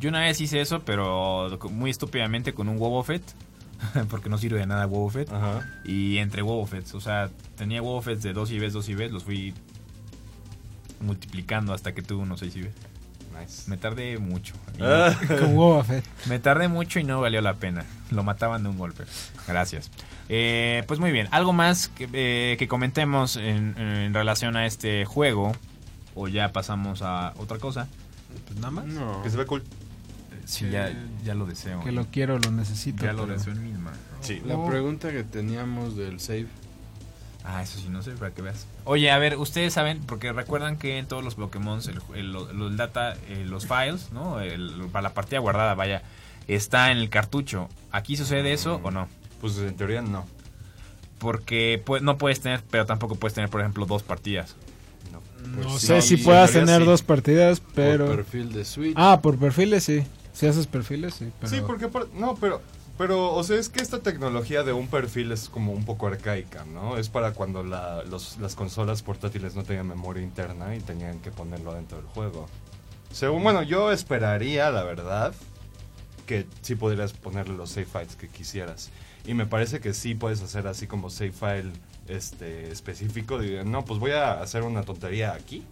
[0.00, 3.22] Yo una vez hice eso, pero muy estúpidamente con un Wobbuffet.
[4.10, 5.30] porque no sirve de nada Wobbuffet.
[5.32, 5.68] Ajá.
[5.84, 9.52] Y entre Wobbuffets, o sea, tenía Wobbuffets de 2 IBs, 2 IBs, los fui
[11.00, 12.74] multiplicando hasta que tuve unos 6 IBs.
[13.40, 13.68] Nice.
[13.70, 14.54] Me tardé mucho.
[14.78, 15.84] Y no- Ah.
[15.84, 16.04] Fett.
[16.26, 17.84] Me tardé mucho y no valió la pena.
[18.10, 19.04] Lo mataban de un golpe.
[19.48, 19.90] Gracias.
[20.28, 21.28] Eh, pues muy bien.
[21.30, 25.52] ¿Algo más que, eh, que comentemos en, en relación a este juego?
[26.14, 27.88] ¿O ya pasamos a otra cosa?
[28.46, 28.84] Pues nada más.
[28.86, 29.22] No.
[29.22, 29.62] Que se ve cool.
[30.44, 30.92] Sí, ya,
[31.24, 31.80] ya lo deseo.
[31.82, 33.04] Que lo quiero, lo necesito.
[33.04, 33.96] ya lo deseo en mi mano.
[34.20, 34.40] Sí.
[34.46, 36.46] La pregunta que teníamos del save.
[37.48, 38.66] Ah, eso sí, no sé, para que veas.
[38.84, 41.80] Oye, a ver, ustedes saben, porque recuerdan que en todos los Pokémon,
[42.14, 44.40] el, el- data, eh, los files, ¿no?
[44.40, 46.02] El- para la partida guardada, vaya,
[46.48, 47.68] está en el cartucho.
[47.92, 49.08] ¿Aquí sucede eso o no?
[49.40, 50.26] Pues en teoría no.
[51.18, 54.54] Porque pu- no puedes tener, pero tampoco puedes tener, por ejemplo, dos partidas.
[55.12, 55.20] no.
[55.48, 56.84] No Pues sé si puedas tener sí.
[56.86, 58.06] dos partidas, pero...
[58.06, 58.94] Por perfil de Switch.
[58.96, 60.02] Ah, por perfiles sí.
[60.32, 61.30] Si haces perfiles, sí.
[61.40, 61.50] Pero...
[61.50, 62.60] Sí, porque por- no, pero
[62.98, 66.64] pero o sea, es que esta tecnología de un perfil es como un poco arcaica,
[66.64, 66.96] ¿no?
[66.96, 71.98] Es para cuando las consolas portátiles no tenían memoria interna y tenían que ponerlo dentro
[71.98, 72.46] del juego.
[73.12, 75.34] Según, bueno, yo esperaría, la verdad,
[76.26, 78.90] que sí podrías ponerle los save files que quisieras.
[79.24, 81.72] Y me parece que sí puedes hacer así como save file
[82.08, 83.38] este específico.
[83.38, 85.64] de, no, pues voy a hacer una tontería aquí,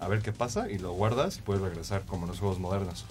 [0.00, 3.04] a ver qué pasa, y lo guardas y puedes regresar como los juegos modernos.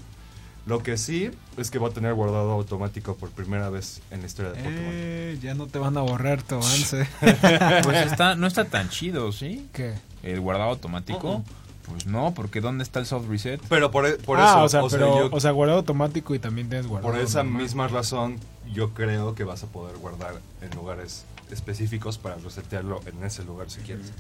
[0.66, 4.28] Lo que sí es que va a tener guardado automático por primera vez en la
[4.28, 4.84] historia de Pokémon.
[4.92, 7.08] Eh, ya no te van a borrar tu avance.
[7.84, 9.68] Pues está, no está tan chido, ¿sí?
[9.74, 9.96] ¿Qué?
[10.22, 11.38] El guardado automático.
[11.38, 11.44] Ujú.
[11.88, 13.60] Pues no, porque ¿dónde está el soft reset?
[13.68, 15.80] Pero por, e- por ah, eso, o sea, o sea, pero, yo- o sea, guardado
[15.80, 17.12] automático y también tienes guardado.
[17.12, 17.64] por esa normal.
[17.64, 18.38] misma razón,
[18.72, 23.72] yo creo que vas a poder guardar en lugares específicos para resetearlo en ese lugar
[23.72, 24.14] si quieres.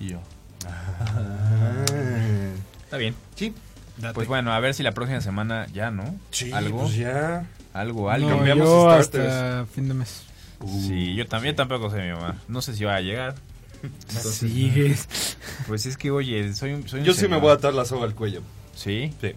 [0.00, 0.18] Y yo.
[2.84, 3.14] Está bien.
[3.36, 3.54] Sí,
[3.98, 4.14] Date.
[4.14, 6.14] Pues bueno, a ver si la próxima semana ya, ¿no?
[6.30, 6.82] sí, ¿Algo?
[6.82, 7.46] pues ya.
[7.72, 8.30] Algo, algo.
[8.30, 10.24] No, cambiamos yo hasta fin de mes.
[10.66, 12.36] Sí, yo también tampoco sé mi mamá.
[12.48, 13.34] No sé si va a llegar.
[14.10, 14.94] Sí.
[15.66, 16.86] Pues es que, oye, soy un...
[16.88, 18.42] Soy un Yo sí me voy a atar la soga al cuello.
[18.74, 19.12] ¿Sí?
[19.20, 19.34] Sí.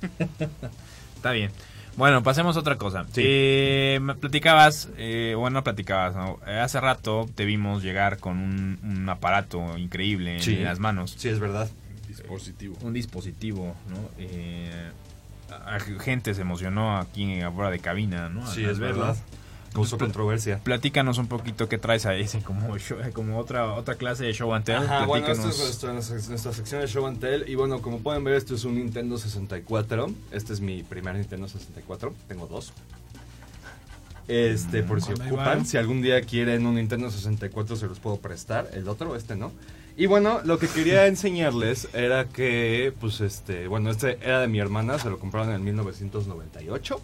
[1.16, 1.50] Está bien.
[1.96, 3.04] Bueno, pasemos a otra cosa.
[3.12, 3.22] Sí.
[3.24, 6.40] Eh, me platicabas, eh, bueno, no platicabas, ¿no?
[6.46, 10.56] Eh, hace rato te vimos llegar con un, un aparato increíble Sí.
[10.56, 11.14] en las manos.
[11.16, 11.68] Sí, es verdad.
[12.24, 12.76] Dispositivo.
[12.82, 13.96] Un dispositivo, ¿no?
[14.18, 14.90] Eh,
[15.50, 18.46] a- a- gente se emocionó aquí afuera de cabina, ¿no?
[18.50, 19.16] Sí, es verdad.
[19.72, 20.60] Causó controversia.
[20.62, 24.54] Platícanos un poquito qué traes a ese, como, show- como otra otra clase de show
[24.54, 24.76] and tell.
[24.76, 27.48] Ajá, bueno, esta es nuestra, nuestra sección de Show and Tell.
[27.48, 30.10] Y bueno, como pueden ver, esto es un Nintendo 64.
[30.30, 32.14] Este es mi primer Nintendo 64.
[32.28, 32.72] Tengo dos.
[34.28, 35.66] Este, por si ocupan.
[35.66, 38.70] Si algún día quieren un Nintendo 64, se los puedo prestar.
[38.72, 39.52] El otro, este no.
[39.96, 44.58] Y bueno, lo que quería enseñarles era que, pues este, bueno, este era de mi
[44.58, 47.00] hermana, se lo compraron en el 1998.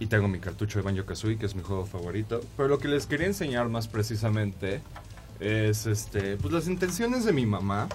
[0.00, 2.40] Y tengo mi cartucho de Banjo Kazooie, que es mi juego favorito.
[2.56, 4.82] Pero lo que les quería enseñar más precisamente
[5.38, 7.88] es este, pues las intenciones de mi mamá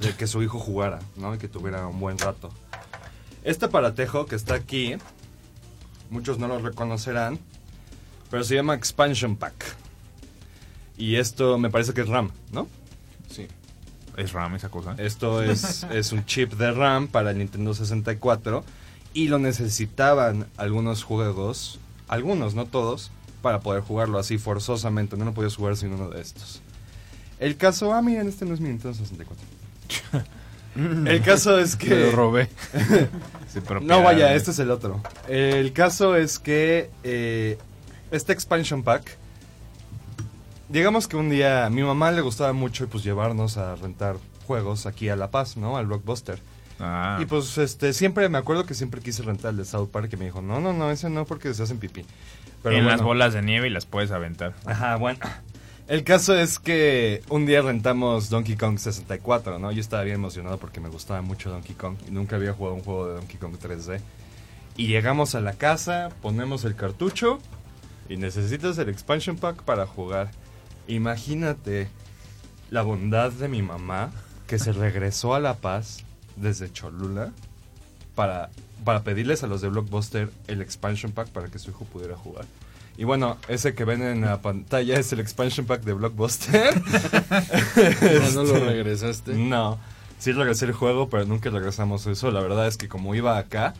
[0.00, 1.34] de que su hijo jugara, ¿no?
[1.34, 2.50] Y que tuviera un buen rato.
[3.42, 4.94] Este aparatejo que está aquí,
[6.10, 7.40] muchos no lo reconocerán,
[8.30, 9.85] pero se llama Expansion Pack.
[10.98, 12.68] Y esto me parece que es RAM, ¿no?
[13.30, 13.46] Sí.
[14.16, 14.94] Es RAM esa cosa.
[14.98, 18.64] Esto es, es un chip de RAM para el Nintendo 64
[19.12, 21.78] y lo necesitaban algunos juegos,
[22.08, 23.10] algunos, no todos,
[23.42, 25.16] para poder jugarlo así forzosamente.
[25.16, 26.60] No lo podías jugar sin uno de estos.
[27.38, 29.44] El caso, ah, miren, este no es mi Nintendo 64.
[30.76, 31.88] El caso es que...
[31.88, 32.48] Lo robé.
[33.80, 35.00] No, vaya, este es el otro.
[35.28, 37.56] El caso es que eh,
[38.10, 39.16] este expansion pack,
[40.68, 44.86] digamos que un día a mi mamá le gustaba mucho pues llevarnos a rentar juegos
[44.86, 45.76] aquí a La Paz, ¿no?
[45.76, 46.40] Al Blockbuster.
[46.78, 50.10] Ah, Y pues este siempre me acuerdo que siempre quise rentar el de South Park
[50.12, 52.04] y me dijo, "No, no, no, ese no porque se hacen pipí."
[52.62, 54.54] Pero en las bolas de nieve y las puedes aventar.
[54.64, 55.18] Ajá, bueno.
[55.88, 59.70] El caso es que un día rentamos Donkey Kong 64, ¿no?
[59.70, 62.82] Yo estaba bien emocionado porque me gustaba mucho Donkey Kong y nunca había jugado un
[62.82, 64.00] juego de Donkey Kong 3D.
[64.76, 67.38] Y llegamos a la casa, ponemos el cartucho
[68.08, 70.30] y necesitas el expansion pack para jugar.
[70.88, 71.88] Imagínate
[72.70, 74.10] la bondad de mi mamá
[74.46, 76.04] que se regresó a La Paz
[76.36, 77.32] desde Cholula
[78.14, 78.50] para,
[78.84, 82.44] para pedirles a los de Blockbuster el expansion pack para que su hijo pudiera jugar.
[82.98, 86.74] Y bueno, ese que ven en la pantalla es el expansion pack de Blockbuster.
[87.76, 89.34] ¿Ya no lo Este, regresaste?
[89.34, 89.78] No,
[90.18, 92.30] sí regresé el juego, pero nunca regresamos eso.
[92.30, 93.74] La verdad es que como iba acá,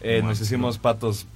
[0.00, 1.26] eh, nos hicimos patos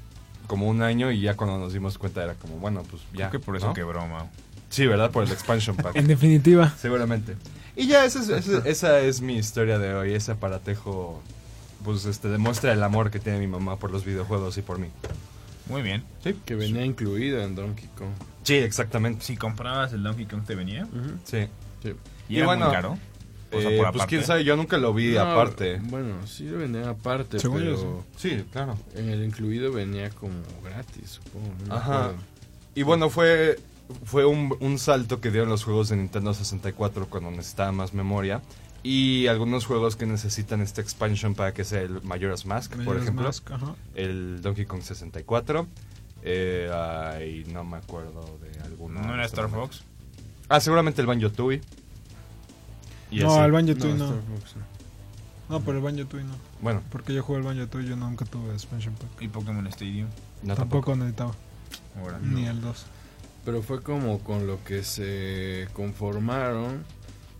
[0.46, 3.28] como un año y ya cuando nos dimos cuenta era como, bueno, pues ya.
[3.30, 3.74] Creo que por eso ¿no?
[3.74, 4.28] quebró, Mau.
[4.76, 5.10] Sí, ¿verdad?
[5.10, 5.96] Por el expansion pack.
[5.96, 6.74] En definitiva.
[6.78, 7.34] Seguramente.
[7.76, 10.12] Y ya esa es, esa, esa es mi historia de hoy.
[10.12, 11.22] Ese aparatejo,
[11.82, 14.88] pues, este, demuestra el amor que tiene mi mamá por los videojuegos y por mí.
[15.70, 16.04] Muy bien.
[16.44, 18.10] Que venía incluido en Donkey Kong.
[18.42, 19.24] Sí, exactamente.
[19.24, 20.86] Si comprabas el Donkey Kong te venía.
[21.24, 21.46] Sí.
[21.82, 21.94] Sí.
[22.28, 22.98] Y, Y era bueno, muy caro.
[23.52, 25.78] O sea, Eh, por pues quién sabe, yo nunca lo vi No, aparte.
[25.84, 28.76] Bueno, sí lo vendían aparte, Según yo, pero Sí, claro.
[28.94, 31.48] en el incluido venía como gratis, supongo.
[31.66, 31.98] no Ajá.
[32.06, 32.22] acuerdo.
[32.74, 33.58] Y bueno, fue,
[34.04, 38.42] fue un, un salto que dieron los juegos de Nintendo 64 cuando necesitaba más memoria.
[38.82, 43.24] Y algunos juegos que necesitan este expansion pack es el Majora's Mask, por ejemplo.
[43.24, 43.50] Mask.
[43.94, 45.66] El Donkey Kong 64.
[46.22, 49.00] Eh, ay, no me acuerdo de alguno.
[49.00, 49.72] ¿No era Star momento.
[49.78, 49.84] Fox?
[50.48, 51.60] Ah, seguramente el Banjo Tooie.
[53.10, 53.44] Y No, así.
[53.44, 54.04] el Banjo No, Tooie no.
[54.06, 54.76] Star Fox no.
[55.48, 56.34] No, pero el Banjo Tooie no.
[56.60, 59.22] Bueno, Porque yo jugué el Banjo Tooie, yo nunca tuve expansion pack.
[59.22, 60.08] Y Pokémon Stadium.
[60.42, 61.34] no tampoco, necesitaba.
[62.00, 62.18] Ahora.
[62.20, 62.86] Ni el 2.
[63.46, 66.84] Pero fue como con lo que se conformaron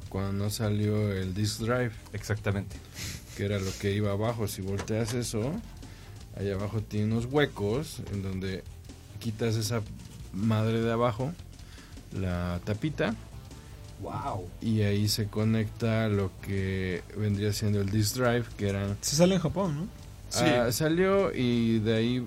[0.08, 2.76] cuando no salió el disc drive, Exactamente.
[3.36, 4.46] que era lo que iba abajo.
[4.48, 5.52] Si volteas eso,
[6.38, 8.62] allá abajo tiene unos huecos en donde
[9.18, 9.82] quitas esa
[10.32, 11.32] madre de abajo,
[12.18, 13.14] la tapita,
[14.00, 14.48] Wow.
[14.60, 19.34] y ahí se conecta lo que vendría siendo el disc drive, que eran Se sale
[19.36, 20.05] en Japón, ¿no?
[20.28, 20.44] Sí.
[20.44, 22.26] Ah, salió y de ahí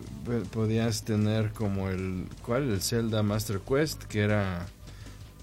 [0.51, 2.71] podías tener como el ¿cuál?
[2.71, 4.65] El Zelda Master Quest, que era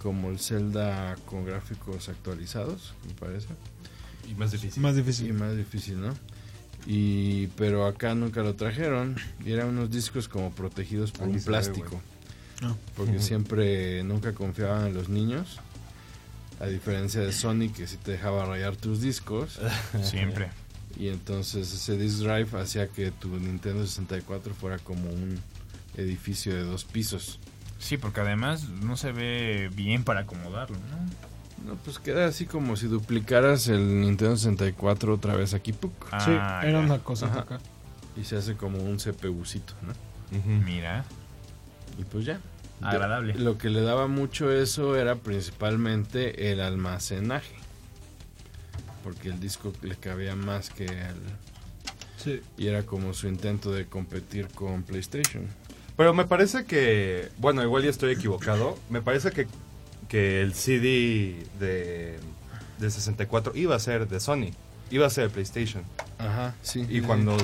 [0.02, 3.48] como el Zelda con gráficos actualizados, me parece.
[4.28, 4.82] Y más difícil.
[4.82, 5.32] Más difícil.
[5.34, 6.14] más difícil, ¿no?
[6.86, 11.42] Y pero acá nunca lo trajeron y eran unos discos como protegidos por un ve,
[11.42, 12.02] plástico, güey.
[12.62, 12.78] No.
[12.96, 15.58] porque siempre nunca confiaban en los niños.
[16.58, 19.60] A diferencia de Sony que sí te dejaba rayar tus discos.
[20.02, 20.48] Siempre.
[20.98, 25.38] Y entonces ese disc drive hacía que tu Nintendo 64 fuera como un
[25.96, 27.38] edificio de dos pisos.
[27.78, 31.66] Sí, porque además no se ve bien para acomodarlo, ¿no?
[31.70, 35.92] No, pues queda así como si duplicaras el Nintendo 64 otra vez aquí ¡puc!
[36.12, 36.30] Ah, sí,
[36.68, 36.78] era ya.
[36.78, 37.40] una cosa Ajá.
[37.40, 37.58] acá.
[38.16, 40.38] y se hace como un CPUcito, ¿no?
[40.38, 40.48] Ujú.
[40.64, 41.04] Mira,
[41.98, 42.40] Y pues ya.
[42.80, 43.34] agradable.
[43.34, 47.54] Lo que le daba mucho eso era principalmente el almacenaje.
[49.06, 51.14] Porque el disco le cabía más que el...
[52.16, 52.40] Sí.
[52.58, 55.46] Y era como su intento de competir con PlayStation.
[55.96, 58.76] Pero me parece que, bueno, igual ya estoy equivocado.
[58.90, 59.46] Me parece que,
[60.08, 62.18] que el CD de,
[62.80, 64.50] de 64 iba a ser de Sony.
[64.90, 65.84] Iba a ser de PlayStation.
[66.18, 66.84] Ajá, sí.
[66.90, 67.36] Y cuando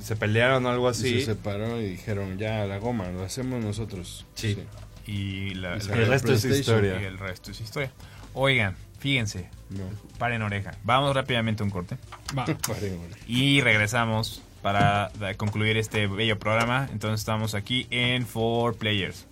[0.00, 3.60] se pelearon o algo Y así, se separó y dijeron, ya, la goma, lo hacemos
[3.64, 4.24] nosotros.
[4.36, 4.56] Sí.
[5.04, 7.02] Y, la, Y la- el resto es historia.
[7.02, 7.90] y el resto es historia.
[8.34, 9.84] Oigan, fíjense, No,
[10.18, 10.72] paren oreja.
[10.84, 11.96] Vamos rápidamente a un corte.
[12.36, 12.44] Va.
[13.26, 16.88] Y regresamos para concluir este bello programa.
[16.92, 19.26] Entonces estamos aquí en 4 Players.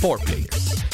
[0.00, 0.84] Four players.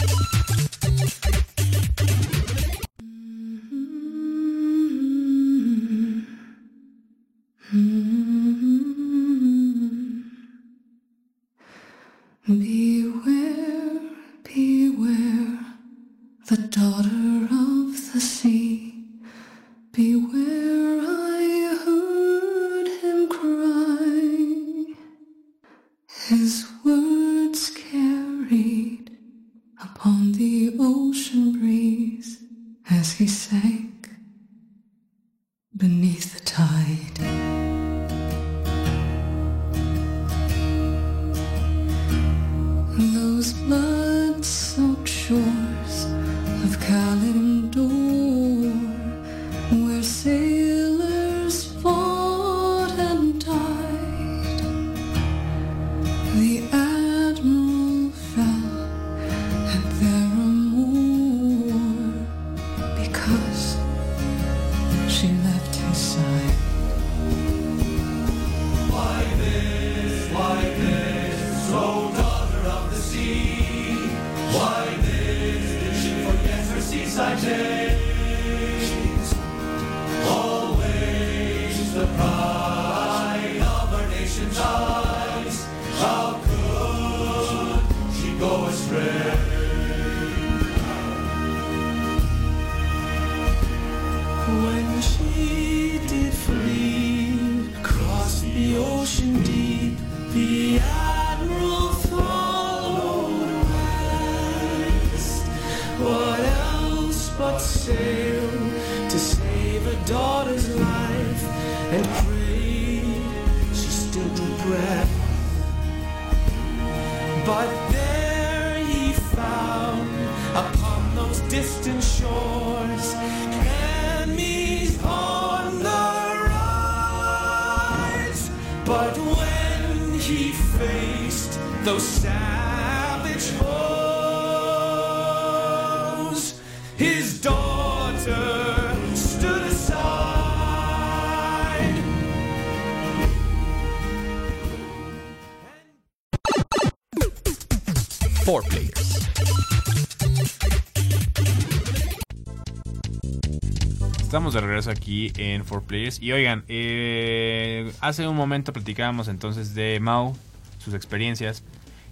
[154.81, 156.20] Regreso aquí en 4Players.
[156.20, 160.37] Y oigan, eh, hace un momento platicábamos entonces de Mau,
[160.78, 161.62] sus experiencias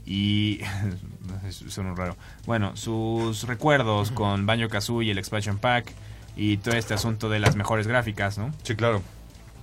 [0.06, 0.60] y.
[1.50, 2.16] Suena raro.
[2.46, 5.92] Bueno, sus recuerdos con Banjo Kazooie y el Expansion Pack
[6.36, 8.52] y todo este asunto de las mejores gráficas, ¿no?
[8.62, 9.02] Sí, claro.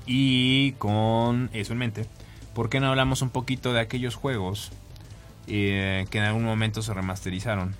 [0.05, 2.05] Y con eso en mente,
[2.53, 4.71] ¿por qué no hablamos un poquito de aquellos juegos
[5.47, 7.75] eh, que en algún momento se remasterizaron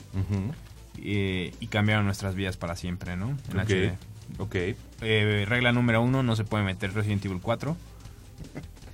[0.97, 3.37] eh, y cambiaron nuestras vidas para siempre, ¿no?
[3.51, 3.59] En.
[3.59, 3.97] HD.
[4.37, 4.55] Ok.
[5.01, 7.75] Eh, regla número uno, no se puede meter Resident Evil 4.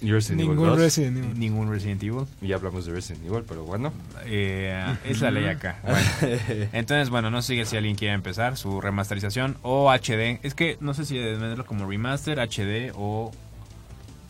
[0.01, 0.79] Y Resident Evil Ningún 2.
[0.79, 1.39] Resident Evil.
[1.39, 2.25] Ningún Resident Evil.
[2.41, 3.93] Ya hablamos de Resident Evil, pero bueno.
[4.25, 5.79] Eh, es la ley acá.
[5.83, 6.67] Bueno.
[6.73, 10.39] Entonces, bueno, no sé si alguien quiere empezar su remasterización o HD.
[10.43, 13.31] Es que no sé si venderlo como remaster, HD o...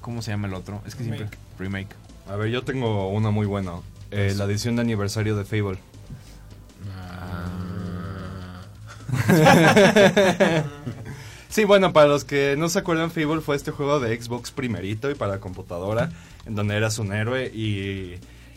[0.01, 0.81] ¿Cómo se llama el otro?
[0.85, 1.27] Es que siempre...
[1.57, 1.95] Remake.
[2.27, 3.73] A ver, yo tengo una muy buena.
[4.09, 5.77] Eh, la edición de aniversario de Fable.
[11.49, 15.11] Sí, bueno, para los que no se acuerdan, Fable fue este juego de Xbox primerito
[15.11, 16.09] y para computadora,
[16.45, 18.15] en donde eras un héroe y...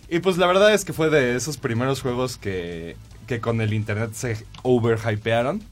[0.09, 2.95] Y pues la verdad es que fue de esos primeros juegos que,
[3.27, 5.63] que con el internet se overhypearon.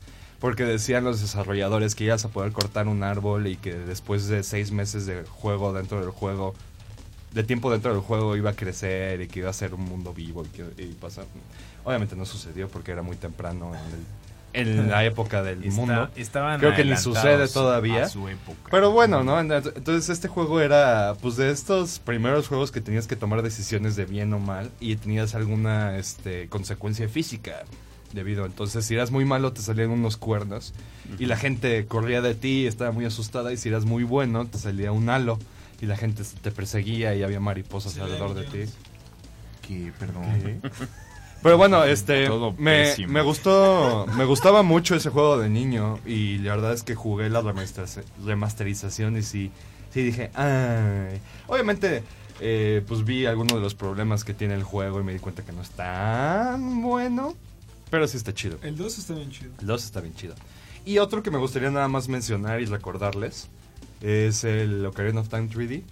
[0.40, 4.42] Porque decían los desarrolladores que ibas a poder cortar un árbol y que después de
[4.42, 6.54] seis meses de juego dentro del juego,
[7.30, 10.12] de tiempo dentro del juego iba a crecer y que iba a ser un mundo
[10.12, 10.96] vivo y que y.
[11.84, 14.06] Obviamente no sucedió porque era muy temprano en, el-
[14.54, 16.10] en la época del Está- mundo.
[16.16, 18.04] estaban Creo que ni sucede todavía.
[18.04, 18.68] a su época.
[18.70, 19.40] Pero bueno, ¿no?
[19.40, 24.04] Entonces este juego era pues de estos primeros juegos que tenías que tomar decisiones de
[24.04, 27.64] bien o mal y tenías alguna este, consecuencia física
[28.12, 28.44] debido.
[28.44, 30.74] Entonces si eras muy malo te salían unos cuernos
[31.18, 34.58] y la gente corría de ti, estaba muy asustada y si eras muy bueno te
[34.58, 35.38] salía un halo
[35.80, 38.70] y la gente te perseguía y había mariposas alrededor de ti.
[39.66, 40.24] Que, perdón.
[41.42, 46.38] Pero bueno, este Todo me, me gustó, me gustaba mucho ese juego de niño y
[46.38, 49.50] la verdad es que jugué la remaster- remasterización y sí,
[49.92, 51.20] sí dije, ay.
[51.48, 52.04] Obviamente,
[52.40, 55.44] eh, pues vi algunos de los problemas que tiene el juego y me di cuenta
[55.44, 57.34] que no es tan bueno,
[57.90, 58.58] pero sí está chido.
[58.62, 59.50] El 2 está bien chido.
[59.60, 60.34] El 2 está bien chido.
[60.84, 63.48] Y otro que me gustaría nada más mencionar y recordarles
[64.00, 65.82] es el Ocarina of Time 3D.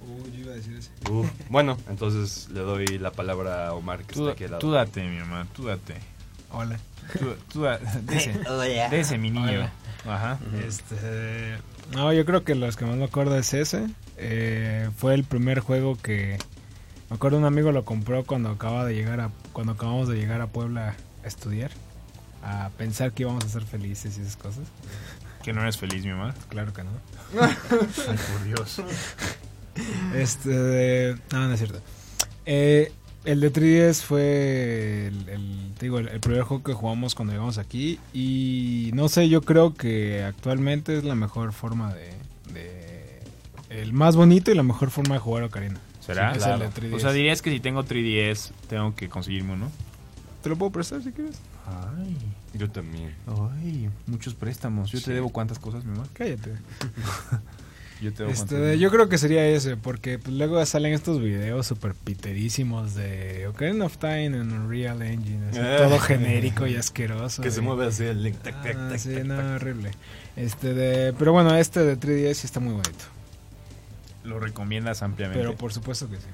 [0.00, 0.90] Uy, yo iba a decir ese.
[1.10, 4.60] Uf, bueno, entonces le doy la palabra a Omar que Tú, está aquí al lado.
[4.60, 5.94] tú date, mi mamá, tú date.
[6.50, 6.78] Hola.
[7.18, 7.66] Tú, tú
[8.90, 9.70] dese, mi niño.
[10.06, 10.38] Ajá.
[10.66, 11.56] Este,
[11.92, 13.86] no, yo creo que los que más me acuerdo es ese.
[14.16, 16.38] Eh, fue el primer juego que
[17.10, 20.40] me acuerdo un amigo lo compró cuando acaba de llegar a cuando acabamos de llegar
[20.40, 20.94] a Puebla
[21.24, 21.70] a estudiar,
[22.44, 24.64] a pensar que íbamos a ser felices y esas cosas.
[25.42, 26.34] Que no eres feliz, mi mamá.
[26.48, 26.90] Claro que no.
[27.40, 27.56] Ay,
[28.32, 28.82] por Dios.
[30.14, 31.80] Este, de- no, no es cierto.
[32.46, 32.92] Eh,
[33.24, 37.32] el de 3DS fue el, el- te digo, el, el primer juego que jugamos cuando
[37.34, 42.10] llegamos aquí y no sé, yo creo que actualmente es la mejor forma de,
[42.54, 43.20] de-
[43.70, 45.78] el más bonito y la mejor forma de jugar Ocarina.
[46.00, 46.32] ¿Será?
[46.32, 46.94] Sí, es el de 3DS.
[46.94, 49.70] O sea, dirías que si tengo 3DS, tengo que conseguirme uno.
[50.42, 51.36] ¿Te lo puedo prestar si quieres?
[51.66, 52.16] Ay,
[52.54, 53.14] Yo también.
[53.26, 54.90] ay, muchos préstamos.
[54.90, 55.04] Yo Sí.
[55.04, 56.06] te debo cuántas cosas, mi mamá.
[56.14, 56.52] Cállate.
[58.00, 62.94] Yo Este, yo creo que sería ese, porque pues, luego salen estos videos super piterísimos
[62.94, 67.42] de Ocarina of Time en Unreal Engine, así, todo genérico y asqueroso.
[67.42, 68.36] Que se mueve así el link.
[68.38, 69.46] tac, tac, Ah, tac, sí, tac, no, tac.
[69.56, 69.90] horrible.
[70.36, 73.04] Este de, pero bueno, este de 3DS sí está muy bonito.
[74.22, 75.40] Lo recomiendas ampliamente.
[75.42, 76.26] Pero por supuesto que sí.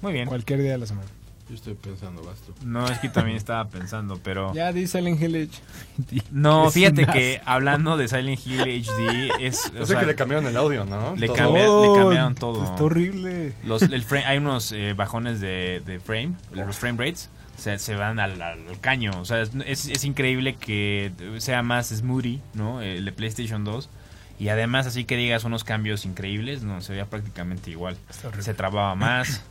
[0.00, 0.28] Muy bien.
[0.28, 1.08] Cualquier día de la semana.
[1.52, 2.54] Yo estoy pensando, vas tú.
[2.64, 4.54] No, es que también estaba pensando, pero...
[4.54, 5.58] Ya di Silent Hill Edge.
[6.30, 9.66] No, Es fíjate que hablando de Silent Hill HD, es...
[9.66, 11.14] O o sea sea, que le cambiaron el audio, ¿no?
[11.14, 11.36] Le Todo.
[11.36, 12.64] cambia- le cambiaron todo.
[12.64, 13.52] Está horrible.
[13.66, 17.28] los, el frame- hay unos eh, bajones de, de frame, los frame rates,
[17.58, 18.42] se, se van al,
[18.80, 19.10] caño.
[19.20, 22.80] O sea, es, es- es increíble que sea más smoothie, ¿no?
[22.80, 23.90] El de PlayStation 2.
[24.38, 27.98] Y además, así que digas unos cambios increíbles, no, se veía prácticamente igual.
[28.40, 29.42] Se trababa más.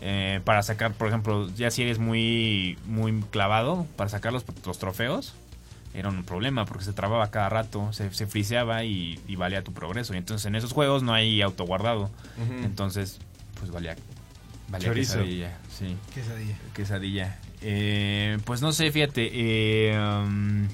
[0.00, 4.78] Eh, para sacar, por ejemplo, ya si eres muy, muy clavado, para sacar los, los
[4.78, 5.34] trofeos,
[5.92, 9.72] era un problema porque se trababa cada rato, se, se friseaba y, y valía tu
[9.72, 10.14] progreso.
[10.14, 12.10] Y entonces en esos juegos no hay autoguardado.
[12.62, 13.18] Entonces,
[13.58, 13.96] pues valía,
[14.68, 15.14] valía Chorizo.
[15.18, 15.58] quesadilla.
[15.76, 16.56] Sí, Quesadilla.
[16.74, 17.38] quesadilla.
[17.62, 19.30] Eh, pues no sé, fíjate.
[19.32, 20.68] eh, um,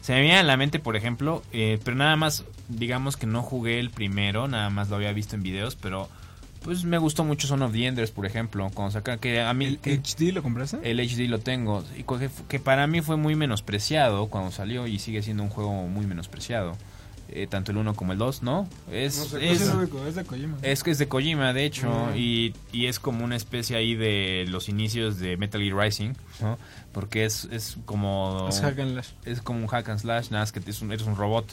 [0.00, 3.42] se me viene a la mente, por ejemplo, eh, pero nada más, digamos que no
[3.42, 6.08] jugué el primero, nada más lo había visto en videos, pero
[6.64, 9.64] pues me gustó mucho Son of the Enders, por ejemplo, cuando sacan que a mí
[9.66, 10.78] ¿El que- HD lo compraste?
[10.90, 14.98] el HD lo tengo y que, que para mí fue muy menospreciado cuando salió y
[14.98, 16.76] sigue siendo un juego muy menospreciado.
[17.34, 18.68] Eh, tanto el 1 como el 2, ¿no?
[18.90, 20.58] Es, No sé, es, no es de Kojima.
[20.60, 22.16] es que es de Kojima, de hecho, Mm.
[22.18, 26.58] y, y es como una especie ahí de los inicios de Metal Gear Rising, ¿no?
[26.92, 28.46] Porque es, es como...
[28.50, 29.08] Es hack and slash.
[29.24, 31.46] es como un hack and slash, nada más que es un, eres un robot.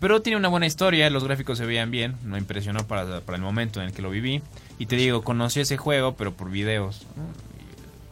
[0.00, 3.42] Pero tiene una buena historia, los gráficos se veían bien, me impresionó para, para el
[3.42, 4.42] momento en el que lo viví.
[4.78, 7.06] Y te digo, conocí ese juego, pero por videos.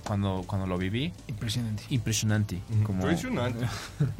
[0.05, 1.83] Cuando, cuando lo viví, Impresionante.
[1.91, 2.61] impresionante.
[2.85, 3.67] Como Impresionante.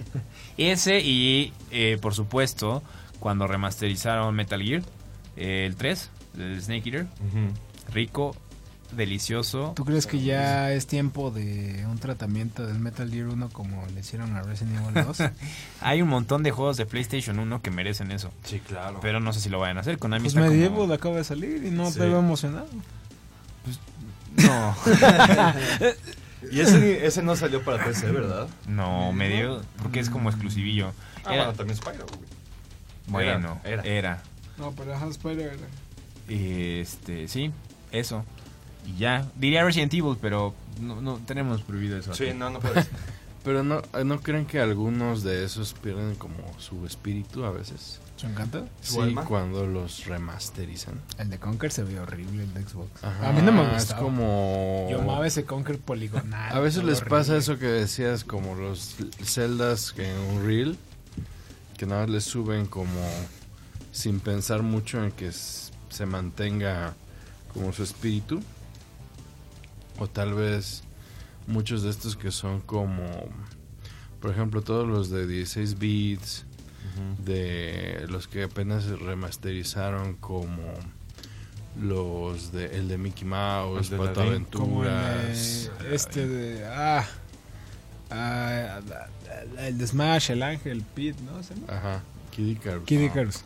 [0.57, 2.83] ese y, eh, por supuesto,
[3.21, 4.83] cuando remasterizaron Metal Gear,
[5.37, 7.07] eh, el 3, el Snake Eater,
[7.93, 8.35] rico,
[8.93, 9.73] delicioso.
[9.77, 14.01] ¿Tú crees que ya es tiempo de un tratamiento del Metal Gear 1 como le
[14.01, 15.19] hicieron a Resident Evil 2?
[15.81, 18.31] Hay un montón de juegos de PlayStation 1 que merecen eso.
[18.45, 18.99] Sí, claro.
[19.03, 19.99] Pero no sé si lo vayan a hacer.
[19.99, 21.99] Konami pues está como- Medieval acaba de salir y no Sí.
[21.99, 22.69] te veo emocionado.
[24.37, 24.77] No,
[26.53, 28.49] Y ese, ese no salió para PC, ¿verdad?
[28.69, 30.93] no, medio, porque es como exclusivillo.
[31.25, 32.29] Ah, Era- bueno, también Spyro, güey.
[33.07, 33.83] bueno, era.
[33.83, 34.23] era.
[34.59, 35.57] No, pero ajá, Spider
[36.29, 37.51] Este, sí,
[37.91, 38.25] eso.
[38.87, 42.15] Y ya, diría Resident Evil, pero no, no tenemos prohibido eso.
[42.15, 42.39] Sí, aquí.
[42.39, 42.87] no, no puedes.
[43.45, 48.01] Pero no, ¿no creen que algunos de esos pierden como su espíritu a veces?
[48.17, 48.65] ¿Su encanta?
[48.83, 49.25] ¿Su Sí, alma?
[49.25, 51.01] cuando los remasterizan.
[51.17, 53.05] El de Conker se ve horrible, el de Xbox.
[53.05, 54.03] Ajá, a mí no me Es gustaba.
[54.03, 54.89] como...
[54.91, 56.57] Yo amaba ese Conker poligonal.
[56.57, 57.39] A veces les pasa horrible.
[57.39, 60.77] eso que decías, como los celdas en Unreal,
[61.77, 62.91] que nada más les suben como
[63.93, 66.95] sin pensar mucho en que se mantenga
[67.55, 68.41] como su espíritu.
[69.99, 70.83] O tal vez
[71.47, 73.05] muchos de estos que son como,
[74.21, 76.45] por ejemplo, todos los de 16 bits,
[77.25, 80.73] de los que apenas remasterizaron como
[81.81, 85.71] los de el de Mickey Mouse, El de Pato el Aventuras.
[85.91, 86.65] este de...
[86.67, 87.05] Ah,
[88.11, 88.81] ah,
[89.59, 91.43] el de Smash, el Ángel, Pete, ¿no?
[91.43, 91.67] ¿Se llama?
[91.77, 92.85] Ajá, Kid Icarus.
[92.87, 93.05] Kid Ah.
[93.05, 93.45] Icarus.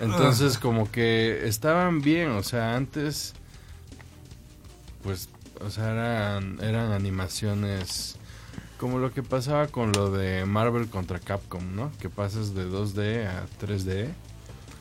[0.00, 3.34] Entonces, como que estaban bien, o sea, antes,
[5.06, 5.28] pues,
[5.64, 8.16] o sea, eran, eran animaciones
[8.78, 11.92] como lo que pasaba con lo de Marvel contra Capcom, ¿no?
[12.00, 14.08] Que pasas de 2D a 3D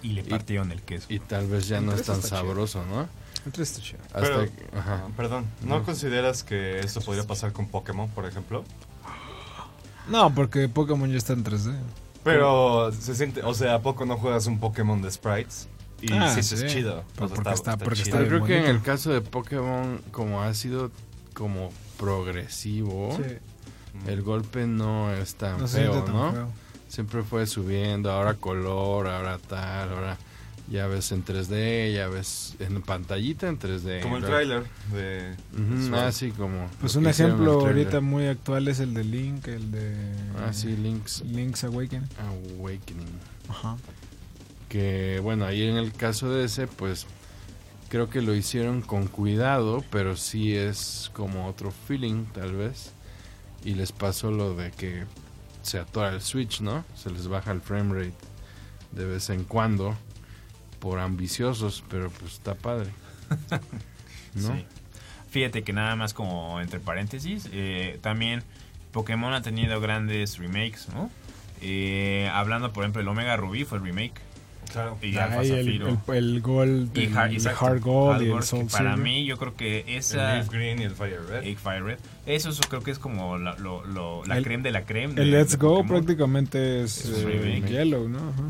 [0.01, 1.05] Y le partieron el queso.
[1.09, 2.39] y tal vez ya no es tan está chido.
[2.41, 3.07] sabroso, ¿no?
[3.45, 3.99] Entonces está chido.
[4.05, 5.03] Hasta Pero- que- ajá.
[5.05, 5.83] Ah, Perdón, ¿no No.
[5.85, 8.63] consideras que esto podría pasar con Pokémon, por ejemplo?
[10.09, 11.73] No, porque Pokémon ya está en 3D.
[12.23, 15.67] Pero se siente, o sea, ¿a poco no juegas un Pokémon de sprites?
[16.07, 16.55] Y Ah, sí.
[16.67, 17.03] chido.
[17.15, 18.17] Pero O sea, porque está- porque chido.
[18.17, 20.91] está Pero creo que en el caso de Pokémon, como ha sido
[21.33, 23.17] como progresivo,
[24.07, 26.31] el golpe no es tan No feo, tan ¿no?
[26.31, 26.49] feo.
[26.87, 30.17] Siempre fue subiendo, ahora color, ahora tal, ahora
[30.69, 34.01] ya ves en 3D, ya ves en pantallita en 3D.
[34.01, 35.35] Como el tráiler de...
[35.53, 35.99] Ujú, Sword.
[35.99, 36.69] así como.
[36.81, 39.93] Pues un ejemplo ahorita muy actual es el de Link, el de...
[40.39, 42.07] Ah, sí, Link's Link's Awakening.
[42.57, 43.07] Awakening.
[43.49, 43.75] Ajá.
[44.75, 47.07] Que bueno, ahí en el caso de ese, pues
[47.87, 52.91] creo que lo hicieron con cuidado, pero sí es como otro feeling, tal vez.
[53.63, 55.05] Y les pasó lo de que
[55.61, 56.83] se atora el switch, ¿no?
[56.93, 58.17] Se les baja el frame rate
[58.91, 59.95] de vez en cuando
[60.81, 62.89] por ambiciosos, pero pues está padre.
[64.33, 64.55] ¿No?
[64.55, 64.65] Sí.
[65.29, 68.43] Fíjate que nada más como entre paréntesis, eh, también
[68.91, 71.09] Pokémon ha tenido grandes remakes, ¿no?
[71.61, 74.24] Eh, hablando, por ejemplo, el Omega Rubí fue el remake.
[74.75, 74.97] Claro.
[75.01, 75.87] Y Alpha Ahí el, Zafiro.
[76.09, 78.91] el, el Gold, y el, Har- el exacto, Hard Gold y el Soul que Para
[78.95, 78.97] Silver.
[78.97, 80.33] mí, yo creo que El esa...
[80.35, 81.57] Leaf Green y el Fire Red.
[81.57, 81.99] Fire Red.
[82.25, 85.13] Eso, es- creo que es como la, lo- lo- la El- creme de la creme.
[85.13, 85.87] de- El Let's de Go Pokémon.
[86.03, 87.69] prácticamente es, Es eh, remake.
[87.71, 88.17] Yellow, ¿no?
[88.19, 88.43] Ajá.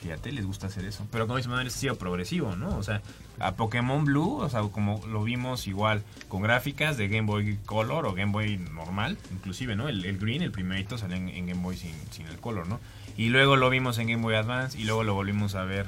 [0.00, 1.06] Fíjate, les gusta hacer eso.
[1.12, 2.76] Pero como dice Manuel, es sido progresivo, ¿no?
[2.76, 3.02] O sea,
[3.38, 8.06] a Pokémon Blue, o sea, como lo vimos igual con gráficas de Game Boy Color
[8.06, 9.88] o Game Boy normal, inclusive, ¿no?
[9.88, 12.80] El, el Green, el primerito, salió en, en Game Boy sin, sin el color, ¿no?
[13.16, 15.86] Y luego lo vimos en Game Boy Advance y luego lo volvimos a ver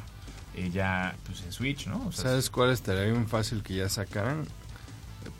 [0.54, 2.06] eh, ya pues, en Switch, ¿no?
[2.06, 4.46] O sea, ¿Sabes cuál estaría bien fácil que ya sacaran?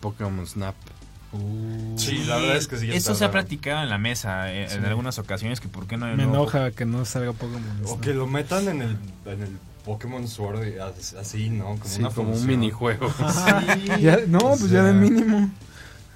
[0.01, 0.75] Pokémon Snap.
[1.97, 2.91] Sí, la verdad es que sí.
[2.93, 4.87] Eso se ha practicado en la mesa eh, en Sí.
[4.87, 6.07] algunas ocasiones que por qué no...
[6.07, 7.63] Me no- enoja que no salga Pokémon.
[7.85, 8.01] O Snap.
[8.01, 10.63] que lo metan en el, en el Pokémon Sword
[11.19, 11.65] así, ¿no?
[11.65, 13.13] Como Sí, una como un minijuego.
[14.01, 15.51] Ya- no, O pues ya de mínimo.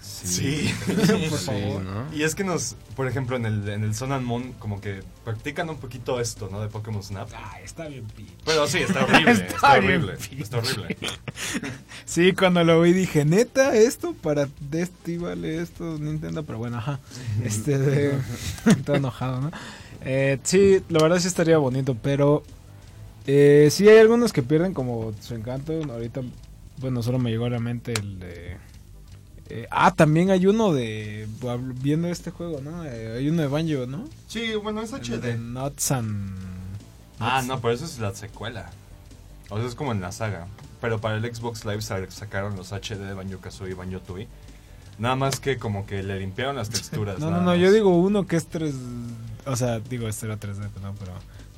[0.00, 0.68] Sí.
[0.68, 0.74] sí,
[1.84, 2.14] ¿no?
[2.14, 5.02] Y es que nos, por ejemplo, en el, en el Sun and Moon, como que
[5.24, 6.60] practican un poquito esto, ¿no?
[6.60, 7.28] De Pokémon Snap.
[7.34, 8.34] Ay, está bien pinche.
[8.44, 10.96] Pero sí, está horrible, está, Está bien horrible, está horrible.
[12.04, 17.00] Sí, cuando lo vi dije, neta, esto para Desti vale esto, Nintendo, pero bueno, ajá.
[17.44, 18.18] Este de.
[18.84, 19.50] todo enojado, ¿no?
[20.04, 22.42] Eh, sí, la verdad sí estaría bonito, pero.
[23.26, 25.72] Eh, sí, hay algunos que pierden como su encanto.
[25.72, 26.22] Ahorita,
[26.78, 28.56] bueno, solo me llegó a la mente el de.
[29.50, 31.26] Eh, ah, también hay uno de.
[31.80, 32.84] Viendo este juego, ¿no?
[32.84, 34.04] Eh, hay uno de Banjo, ¿no?
[34.28, 35.38] Sí, bueno, es El de HD.
[35.38, 36.38] Nuts and.
[37.18, 38.70] Ah, no, pero eso es la secuela.
[39.50, 40.46] O sea, es como en la saga.
[40.80, 44.28] Pero para el Xbox Live sa- sacaron los HD de Banjo Kazooie y Banjo Tooie.
[44.98, 47.18] Nada más que como que le limpiaron las texturas.
[47.20, 47.58] No, no, no, más.
[47.58, 48.74] yo digo uno que es 3
[49.46, 51.12] O sea, digo, este era 3D, no, pero.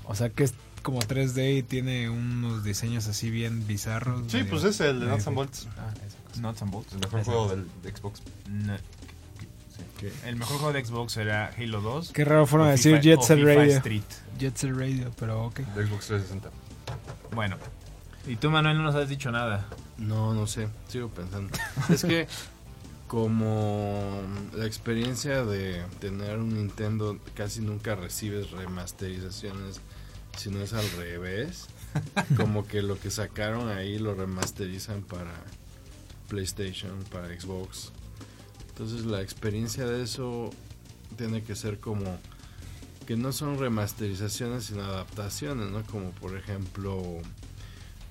[0.05, 4.23] O sea, que es como 3D y tiene unos diseños así bien bizarros.
[4.29, 5.69] Sí, medio- pues es el de Nuts and Bolts.
[5.77, 6.17] Ah, cosa.
[6.39, 6.93] Nuts and Bolts.
[6.93, 8.23] El mejor juego del de Xbox.
[8.49, 8.77] No.
[8.77, 10.09] Sí.
[10.25, 12.13] El mejor juego de Xbox era Halo 2.
[12.13, 13.77] Qué raro forma o de decir FIFA- Jet Set Radio.
[13.77, 14.03] Street.
[14.39, 15.61] Jet Set Radio, pero ok.
[15.61, 16.51] De Xbox 360.
[17.35, 17.57] Bueno.
[18.27, 19.67] Y tú, Manuel, no nos has dicho nada.
[19.99, 21.57] No, no sé, sigo pensando.
[21.89, 22.27] Es que
[23.07, 24.23] como
[24.55, 29.81] la experiencia de tener un Nintendo casi nunca recibes remasterizaciones,
[30.37, 31.67] si no es al revés.
[32.37, 35.33] Como que lo que sacaron ahí lo remasterizan para
[36.31, 37.91] PlayStation, para Xbox.
[38.71, 40.51] Entonces la experiencia de eso
[41.19, 42.19] tiene que ser como
[43.07, 45.83] que no son remasterizaciones sino adaptaciones, ¿no?
[45.83, 47.03] Como por ejemplo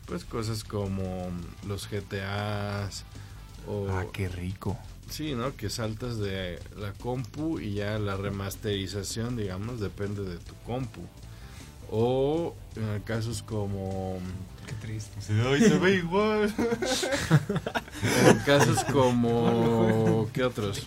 [0.06, 1.30] pues cosas como
[1.68, 3.06] los GTAs
[3.68, 4.78] o Ah, qué rico.
[5.10, 5.56] sí, ¿no?
[5.56, 11.02] Que saltas de la compu y ya la remasterización, digamos, depende de tu compu.
[11.92, 14.20] O en casos como
[14.68, 15.18] Qué triste.
[15.48, 16.54] Ay, se ve igual.
[18.28, 20.86] en casos como ¿qué otros?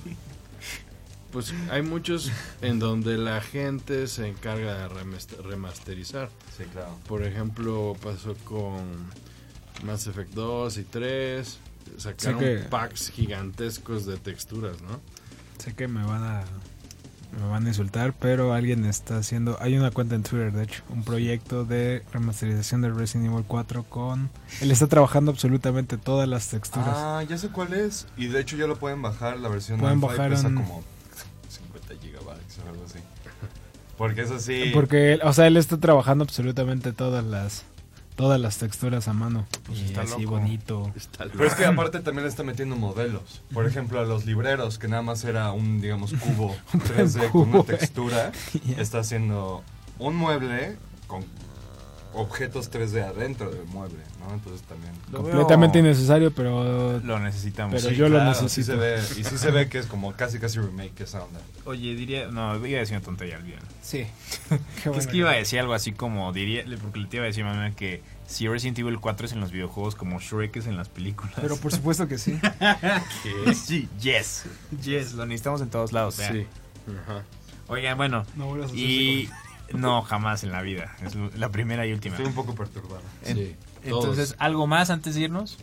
[1.32, 2.30] Pues hay muchos
[2.60, 6.28] en donde la gente se encarga de remast- remasterizar.
[6.56, 6.96] Sí, claro.
[7.08, 8.82] Por ejemplo, pasó con
[9.84, 11.58] Mass Effect 2 y 3.
[11.98, 15.00] Sacaron que- packs gigantescos de texturas, ¿no?
[15.58, 16.44] Sé que me van a.
[17.40, 19.56] Me van a insultar, pero alguien está haciendo.
[19.60, 23.84] Hay una cuenta en Twitter, de hecho, un proyecto de remasterización de Resident Evil 4
[23.84, 24.28] con.
[24.60, 26.90] Él está trabajando absolutamente todas las texturas.
[26.94, 28.06] Ah, ya sé cuál es.
[28.18, 30.82] Y de hecho ya lo pueden bajar, la versión Pueden Wi-Fi bajar pesa en- como
[31.48, 32.98] 50 gigabytes o algo así.
[33.96, 34.70] Porque es así.
[34.74, 37.64] Porque, o sea, él está trabajando absolutamente todas las.
[38.16, 39.46] Todas las texturas a mano.
[39.64, 40.38] Pues y está así loco.
[40.38, 40.92] bonito.
[40.94, 43.42] Está Pero es que aparte también le está metiendo modelos.
[43.52, 47.62] Por ejemplo, a los libreros, que nada más era un, digamos, cubo 3D con una
[47.64, 48.32] textura,
[48.76, 49.62] está haciendo
[49.98, 51.24] un mueble con
[52.14, 54.32] objetos 3D adentro del mueble, ¿no?
[54.34, 54.92] Entonces también...
[55.10, 56.98] Lo veo- Completamente innecesario, pero.
[57.00, 57.74] Lo necesitamos.
[57.76, 57.96] Pero Sí.
[57.96, 58.72] yo lo sí necesito.
[58.72, 61.40] se ve, y sí se ve que es como casi casi remake esa onda.
[61.64, 62.28] Oye, diría.
[62.28, 63.66] No, iba a decir una tontería, olvídalo.
[63.82, 64.06] Sí.
[64.96, 66.32] Es que iba a decir algo así como.
[66.32, 69.40] diría Porque le te iba a decir, mamá, que si Resident Evil 4 es en
[69.40, 71.34] los videojuegos como Shrek es en las películas.
[71.40, 72.38] Pero por supuesto que sí.
[73.54, 74.44] sí, yes.
[74.82, 76.16] Yes, lo necesitamos en todos lados.
[76.16, 76.32] vean.
[76.32, 76.46] Sí.
[77.02, 77.22] Ajá.
[77.68, 78.24] Oigan, bueno.
[78.36, 79.30] No vuelvas a hacer Y.
[79.80, 80.96] No, jamás en la vida.
[81.04, 82.14] Es la primera y última.
[82.16, 83.02] Estoy un poco perturbado.
[83.24, 85.58] En- Sí, Entonces, ¿algo más antes de irnos?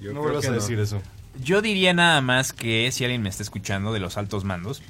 [0.00, 0.54] Yo no vuelvas a no.
[0.54, 1.00] decir eso.
[1.42, 4.82] Yo diría nada más que si alguien me está escuchando de los altos mandos,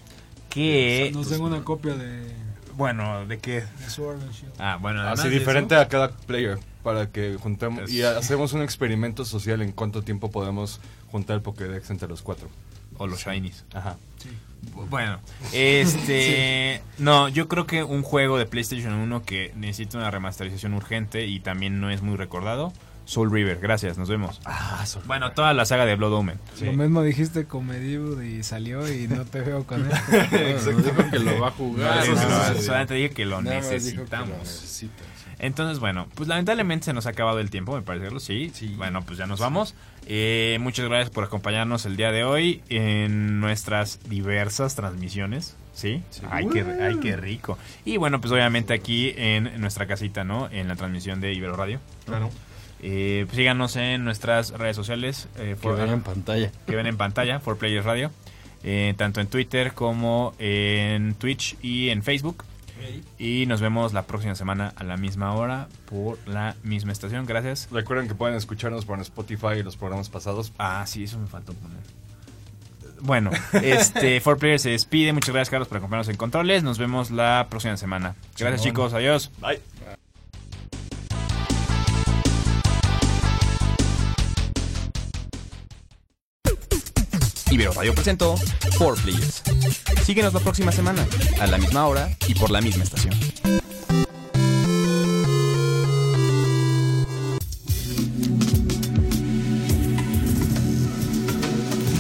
[0.51, 1.11] que.
[1.15, 2.31] Nos den una copia de,
[2.77, 3.61] Bueno, ¿de qué?
[3.81, 4.53] de Sword and Shield.
[4.59, 9.25] Ah, bueno, Así diferente a cada player para que juntemos Es- y hacemos un experimento
[9.25, 12.49] social en cuánto tiempo podemos juntar el Pokédex entre los cuatro.
[12.99, 13.65] O los Shinies.
[13.73, 13.97] Ajá.
[14.89, 15.21] Bueno,
[15.53, 16.83] este.
[16.99, 21.41] No, yo creo que un juego de PlayStation 1 que necesita una remasterización urgente y
[21.41, 22.73] también no es muy recordado.
[23.07, 24.41] Soul River, gracias, nos vemos.
[24.47, 26.39] Ah, Bueno, toda la saga de Blood Omen.
[26.55, 26.65] Sí.
[26.65, 29.93] Lo mismo dijiste con Medieval y salió y no te veo con él.
[30.65, 31.97] No, no dijo que lo va a jugar.
[32.09, 34.39] No, Sí, sí no, solamente dije que lo Nada más dijo que lo necesitamos.
[34.39, 35.14] necesita, sí.
[35.45, 38.51] Entonces, bueno, pues lamentablemente se nos ha acabado el tiempo, me parece, sí.
[38.79, 39.75] Bueno, pues ya nos vamos.
[40.07, 45.57] Eh, muchas gracias por acompañarnos el día de hoy en nuestras diversas transmisiones.
[45.75, 46.03] ¿Sí?
[46.31, 47.59] Ay, qué, ay, qué rico.
[47.85, 50.49] Y bueno, pues obviamente aquí en nuestra casita, ¿no?
[50.51, 51.79] En la transmisión de Ibero Radio.
[52.07, 52.31] Claro.
[52.81, 55.29] Eh, pues síganos en nuestras redes sociales.
[55.37, 56.51] eh, Que vean en pantalla.
[56.67, 58.11] que ven en pantalla, Players Radio,
[58.63, 62.45] eh, tanto en Twitter como en Twitch y en Facebook.
[63.19, 67.27] Y nos vemos la próxima semana a la misma hora por la misma estación.
[67.27, 67.69] Gracias.
[67.71, 70.53] Recuerden que pueden escucharnos por Spotify y los programas pasados.
[70.59, 71.79] Ah, sí, eso me faltó poner.
[73.01, 73.31] Bueno,
[73.63, 75.13] este, For Players se despide.
[75.13, 76.63] Muchas gracias, Carlos, por acompañarnos en controles.
[76.63, 78.15] Nos vemos la próxima semana.
[78.39, 78.95] Gracias, chicos.
[78.95, 79.31] Adiós.
[79.41, 79.61] Bye.
[87.55, 88.35] Ibero Radio presentó
[88.79, 89.43] 4 Players.
[90.05, 91.07] Síguenos la próxima semana,
[91.39, 93.15] a la misma hora y por la misma estación.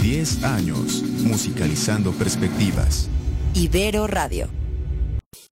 [0.02, 3.08] Diez años musicalizando perspectivas.
[3.54, 4.63] Ibero Radio.